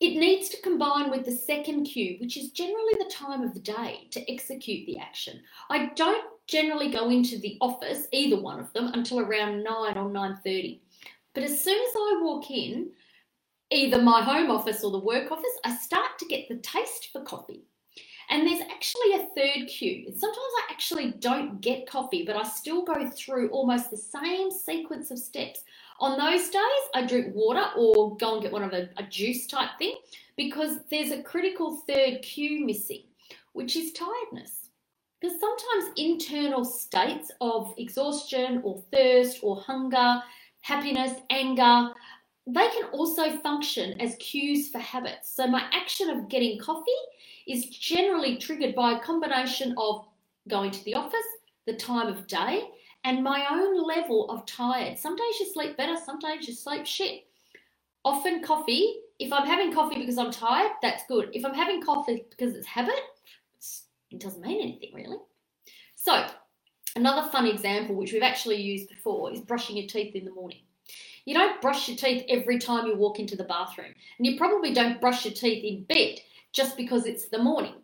It 0.00 0.18
needs 0.18 0.48
to 0.50 0.60
combine 0.60 1.10
with 1.10 1.24
the 1.24 1.32
second 1.32 1.84
cue, 1.84 2.16
which 2.20 2.36
is 2.36 2.50
generally 2.50 2.94
the 2.98 3.10
time 3.10 3.42
of 3.42 3.54
the 3.54 3.60
day 3.60 4.08
to 4.10 4.30
execute 4.30 4.86
the 4.86 4.98
action. 4.98 5.40
I 5.70 5.90
don't 5.94 6.24
generally 6.46 6.90
go 6.90 7.10
into 7.10 7.38
the 7.38 7.56
office, 7.60 8.06
either 8.12 8.40
one 8.40 8.60
of 8.60 8.72
them, 8.72 8.90
until 8.94 9.20
around 9.20 9.62
9 9.62 9.96
or 9.96 10.10
9.30. 10.10 10.80
But 11.32 11.44
as 11.44 11.62
soon 11.62 11.80
as 11.80 11.94
I 11.96 12.20
walk 12.22 12.50
in, 12.50 12.90
either 13.70 14.02
my 14.02 14.22
home 14.22 14.50
office 14.50 14.84
or 14.84 14.90
the 14.90 14.98
work 14.98 15.30
office, 15.30 15.58
I 15.64 15.74
start 15.76 16.18
to 16.18 16.26
get 16.26 16.48
the 16.48 16.56
taste 16.56 17.10
for 17.12 17.22
coffee. 17.22 17.62
And 18.30 18.46
there's 18.46 18.62
actually 18.62 19.12
a 19.14 19.26
third 19.36 19.68
cue. 19.68 20.06
Sometimes 20.10 20.38
I 20.38 20.72
actually 20.72 21.12
don't 21.18 21.60
get 21.60 21.88
coffee, 21.88 22.24
but 22.24 22.36
I 22.36 22.42
still 22.42 22.84
go 22.84 23.08
through 23.10 23.50
almost 23.50 23.90
the 23.90 23.96
same 23.96 24.50
sequence 24.50 25.10
of 25.10 25.18
steps. 25.18 25.62
On 26.00 26.18
those 26.18 26.48
days, 26.50 26.84
I 26.94 27.06
drink 27.06 27.34
water 27.34 27.64
or 27.76 28.16
go 28.16 28.34
and 28.34 28.42
get 28.42 28.52
one 28.52 28.64
of 28.64 28.72
a, 28.72 28.88
a 28.96 29.04
juice 29.04 29.46
type 29.46 29.70
thing 29.78 29.96
because 30.36 30.78
there's 30.90 31.12
a 31.12 31.22
critical 31.22 31.82
third 31.88 32.22
cue 32.22 32.64
missing, 32.64 33.04
which 33.52 33.76
is 33.76 33.92
tiredness. 33.92 34.70
Because 35.20 35.40
sometimes 35.40 35.92
internal 35.96 36.64
states 36.64 37.30
of 37.40 37.72
exhaustion 37.78 38.60
or 38.64 38.82
thirst 38.92 39.38
or 39.42 39.60
hunger, 39.60 40.22
happiness, 40.60 41.12
anger, 41.30 41.92
they 42.46 42.68
can 42.68 42.84
also 42.92 43.38
function 43.38 43.98
as 44.00 44.16
cues 44.16 44.70
for 44.70 44.78
habits. 44.78 45.34
So 45.34 45.46
my 45.46 45.64
action 45.72 46.10
of 46.10 46.28
getting 46.28 46.58
coffee 46.58 46.90
is 47.46 47.66
generally 47.66 48.36
triggered 48.36 48.74
by 48.74 48.92
a 48.92 49.00
combination 49.00 49.74
of 49.78 50.04
going 50.48 50.70
to 50.72 50.84
the 50.84 50.94
office, 50.94 51.24
the 51.66 51.74
time 51.74 52.08
of 52.08 52.26
day, 52.26 52.64
and 53.04 53.22
my 53.22 53.46
own 53.50 53.86
level 53.86 54.30
of 54.30 54.46
tired. 54.46 54.98
Some 54.98 55.16
days 55.16 55.40
you 55.40 55.52
sleep 55.52 55.76
better, 55.76 55.96
some 55.96 56.18
days 56.18 56.48
you 56.48 56.54
sleep 56.54 56.86
shit. 56.86 57.24
Often 58.04 58.42
coffee, 58.42 58.96
if 59.18 59.32
I'm 59.32 59.46
having 59.46 59.72
coffee 59.72 60.00
because 60.00 60.18
I'm 60.18 60.30
tired, 60.30 60.72
that's 60.82 61.04
good. 61.06 61.30
If 61.32 61.44
I'm 61.44 61.54
having 61.54 61.82
coffee 61.82 62.24
because 62.30 62.54
it's 62.54 62.66
habit, 62.66 62.94
it 64.10 64.20
doesn't 64.20 64.42
mean 64.42 64.60
anything 64.62 64.90
really. 64.94 65.18
So, 65.94 66.26
another 66.96 67.28
fun 67.30 67.46
example, 67.46 67.94
which 67.94 68.12
we've 68.12 68.22
actually 68.22 68.60
used 68.60 68.88
before, 68.88 69.32
is 69.32 69.40
brushing 69.40 69.76
your 69.76 69.86
teeth 69.86 70.14
in 70.14 70.24
the 70.24 70.32
morning. 70.32 70.60
You 71.24 71.34
don't 71.34 71.60
brush 71.62 71.88
your 71.88 71.96
teeth 71.96 72.24
every 72.28 72.58
time 72.58 72.86
you 72.86 72.96
walk 72.96 73.18
into 73.18 73.36
the 73.36 73.44
bathroom, 73.44 73.94
and 74.18 74.26
you 74.26 74.36
probably 74.36 74.74
don't 74.74 75.00
brush 75.00 75.24
your 75.24 75.34
teeth 75.34 75.64
in 75.64 75.84
bed 75.84 76.20
just 76.52 76.76
because 76.76 77.06
it's 77.06 77.28
the 77.28 77.38
morning. 77.38 77.74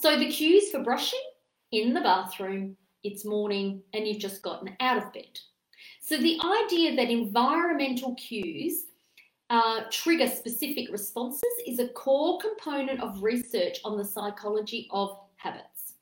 So 0.00 0.18
the 0.18 0.30
cues 0.30 0.70
for 0.70 0.82
brushing 0.82 1.22
in 1.70 1.94
the 1.94 2.00
bathroom, 2.00 2.76
it's 3.04 3.24
morning, 3.24 3.82
and 3.92 4.06
you've 4.06 4.18
just 4.18 4.42
gotten 4.42 4.76
out 4.80 4.98
of 4.98 5.12
bed. 5.12 5.38
So 6.00 6.16
the 6.16 6.38
idea 6.64 6.96
that 6.96 7.10
environmental 7.10 8.14
cues 8.14 8.86
uh, 9.50 9.82
trigger 9.90 10.28
specific 10.28 10.90
responses 10.90 11.42
is 11.66 11.78
a 11.78 11.88
core 11.88 12.40
component 12.40 13.00
of 13.00 13.22
research 13.22 13.80
on 13.84 13.98
the 13.98 14.04
psychology 14.04 14.88
of 14.90 15.18
habits. 15.36 15.94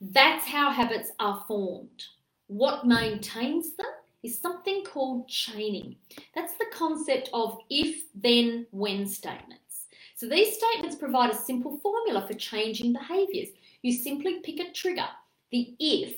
That's 0.00 0.46
how 0.46 0.70
habits 0.70 1.12
are 1.18 1.42
formed. 1.48 2.04
What 2.48 2.86
maintains 2.86 3.74
them 3.76 3.86
is 4.22 4.38
something 4.38 4.84
called 4.84 5.28
chaining. 5.28 5.96
That's 6.34 6.54
the 6.54 6.66
concept 6.72 7.30
of 7.32 7.58
if, 7.70 8.04
then, 8.14 8.66
when 8.72 9.06
statements. 9.06 9.86
So 10.14 10.28
these 10.28 10.56
statements 10.56 10.96
provide 10.96 11.30
a 11.30 11.36
simple 11.36 11.78
formula 11.78 12.26
for 12.26 12.34
changing 12.34 12.92
behaviors. 12.92 13.48
You 13.82 13.92
simply 13.92 14.40
pick 14.40 14.60
a 14.60 14.70
trigger, 14.72 15.08
the 15.50 15.74
if, 15.80 16.16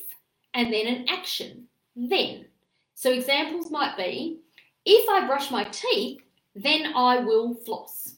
and 0.54 0.72
then 0.72 0.86
an 0.86 1.06
action, 1.08 1.66
then. 1.96 2.46
So 2.94 3.12
examples 3.12 3.70
might 3.70 3.96
be, 3.96 4.38
if 4.84 5.08
I 5.08 5.26
brush 5.26 5.50
my 5.50 5.64
teeth, 5.64 6.20
then 6.54 6.92
I 6.94 7.18
will 7.18 7.54
floss. 7.54 8.16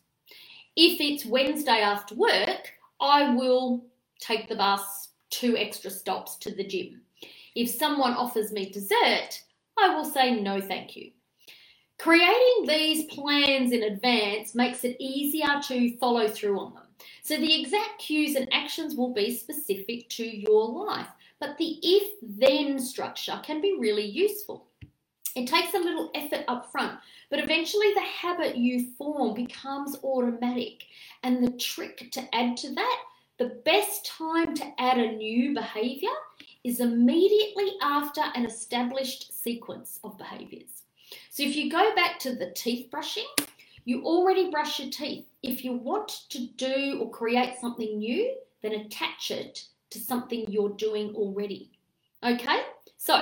If 0.77 1.01
it's 1.01 1.25
Wednesday 1.25 1.81
after 1.81 2.15
work, 2.15 2.73
I 3.01 3.35
will 3.35 3.85
take 4.21 4.49
the 4.49 4.57
bus 4.57 5.09
two 5.31 5.57
extra 5.57 5.91
stops 5.91 6.37
to 6.37 6.55
the 6.55 6.67
gym. 6.67 7.01
If 7.55 7.71
someone 7.71 8.13
offers 8.13 8.53
me 8.53 8.71
dessert, 8.71 9.43
I 9.79 9.95
will 9.95 10.05
say 10.05 10.39
no 10.41 10.61
thank 10.61 10.97
you. 10.97 11.13
Creating 11.99 12.67
these 12.67 13.07
plans 13.07 13.73
in 13.73 13.83
advance 13.85 14.55
makes 14.55 14.85
it 14.85 14.97
easier 15.01 15.61
to 15.63 15.97
follow 15.97 16.29
through 16.29 16.61
on 16.61 16.75
them. 16.75 16.83
So 17.23 17.37
the 17.39 17.61
exact 17.61 17.99
cues 17.99 18.37
and 18.37 18.53
actions 18.53 18.95
will 18.95 19.15
be 19.15 19.35
specific 19.35 20.09
to 20.11 20.25
your 20.25 20.69
life, 20.69 21.09
but 21.41 21.59
the 21.59 21.79
if 21.83 22.13
then 22.23 22.79
structure 22.79 23.41
can 23.43 23.61
be 23.61 23.77
really 23.79 24.07
useful. 24.07 24.67
It 25.35 25.47
takes 25.47 25.75
a 25.75 25.79
little 25.79 26.11
effort 26.15 26.45
up 26.49 26.73
front, 26.73 26.99
but 27.31 27.41
eventually 27.41 27.93
the 27.93 28.01
habit 28.01 28.57
you 28.57 28.93
form 28.97 29.35
becomes 29.35 29.97
automatic. 30.03 30.85
And 31.23 31.45
the 31.45 31.51
trick 31.59 32.11
to 32.13 32.35
add 32.35 32.57
to 32.59 32.75
that, 32.75 33.03
the 33.39 33.61
best 33.67 34.07
time 34.07 34.55
to 34.55 34.73
add 34.79 34.97
a 34.97 35.13
new 35.13 35.53
behavior 35.53 36.09
is 36.65 36.81
immediately 36.81 37.73
after 37.83 38.23
an 38.35 38.47
established 38.47 39.43
sequence 39.43 40.01
of 40.03 40.17
behaviors. 40.17 40.85
So 41.31 41.43
if 41.43 41.55
you 41.55 41.71
go 41.71 41.95
back 41.95 42.19
to 42.21 42.35
the 42.35 42.53
teeth 42.53 42.91
brushing, 42.91 43.27
you 43.85 44.05
already 44.05 44.51
brush 44.51 44.81
your 44.81 44.91
teeth. 44.91 45.27
If 45.43 45.65
you 45.65 45.75
want 45.75 46.09
to 46.31 46.47
do 46.47 46.99
or 47.01 47.11
create 47.11 47.61
something 47.61 47.99
new, 47.99 48.35
then 48.63 48.73
attach 48.73 49.31
it 49.31 49.67
to 49.97 50.03
something 50.03 50.47
you're 50.49 50.71
doing 50.71 51.15
already. 51.15 51.71
Okay? 52.23 52.63
So, 52.97 53.15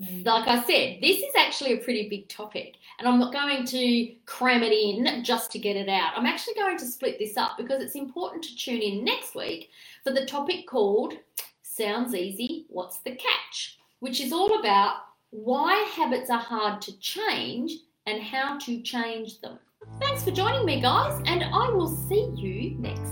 mm. 0.00 0.24
like 0.24 0.48
I 0.48 0.62
said, 0.62 0.98
this 1.02 1.18
is 1.18 1.34
actually 1.36 1.74
a 1.74 1.78
pretty 1.78 2.08
big 2.08 2.28
topic, 2.28 2.76
and 2.98 3.08
I'm 3.08 3.18
not 3.18 3.32
going 3.32 3.64
to 3.66 4.14
cram 4.26 4.62
it 4.62 4.72
in 4.72 5.24
just 5.24 5.50
to 5.52 5.58
get 5.58 5.76
it 5.76 5.88
out. 5.88 6.12
I'm 6.16 6.26
actually 6.26 6.54
going 6.54 6.78
to 6.78 6.86
split 6.86 7.18
this 7.18 7.36
up 7.36 7.52
because 7.56 7.82
it's 7.82 7.94
important 7.94 8.44
to 8.44 8.56
tune 8.56 8.80
in 8.80 9.04
next 9.04 9.34
week 9.34 9.70
for 10.04 10.12
the 10.12 10.26
topic 10.26 10.66
called 10.66 11.14
Sounds 11.62 12.12
easy, 12.12 12.66
what's 12.68 12.98
the 12.98 13.12
catch? 13.12 13.78
Which 14.00 14.20
is 14.20 14.32
all 14.32 14.58
about 14.58 14.96
why 15.30 15.74
habits 15.94 16.28
are 16.28 16.38
hard 16.38 16.82
to 16.82 16.98
change 16.98 17.72
and 18.06 18.20
how 18.20 18.58
to 18.58 18.82
change 18.82 19.40
them. 19.40 19.60
Thanks 20.00 20.24
for 20.24 20.32
joining 20.32 20.66
me, 20.66 20.80
guys, 20.80 21.20
and 21.26 21.44
I 21.44 21.70
will 21.70 21.88
see 21.88 22.32
you 22.34 22.76
next. 22.78 23.07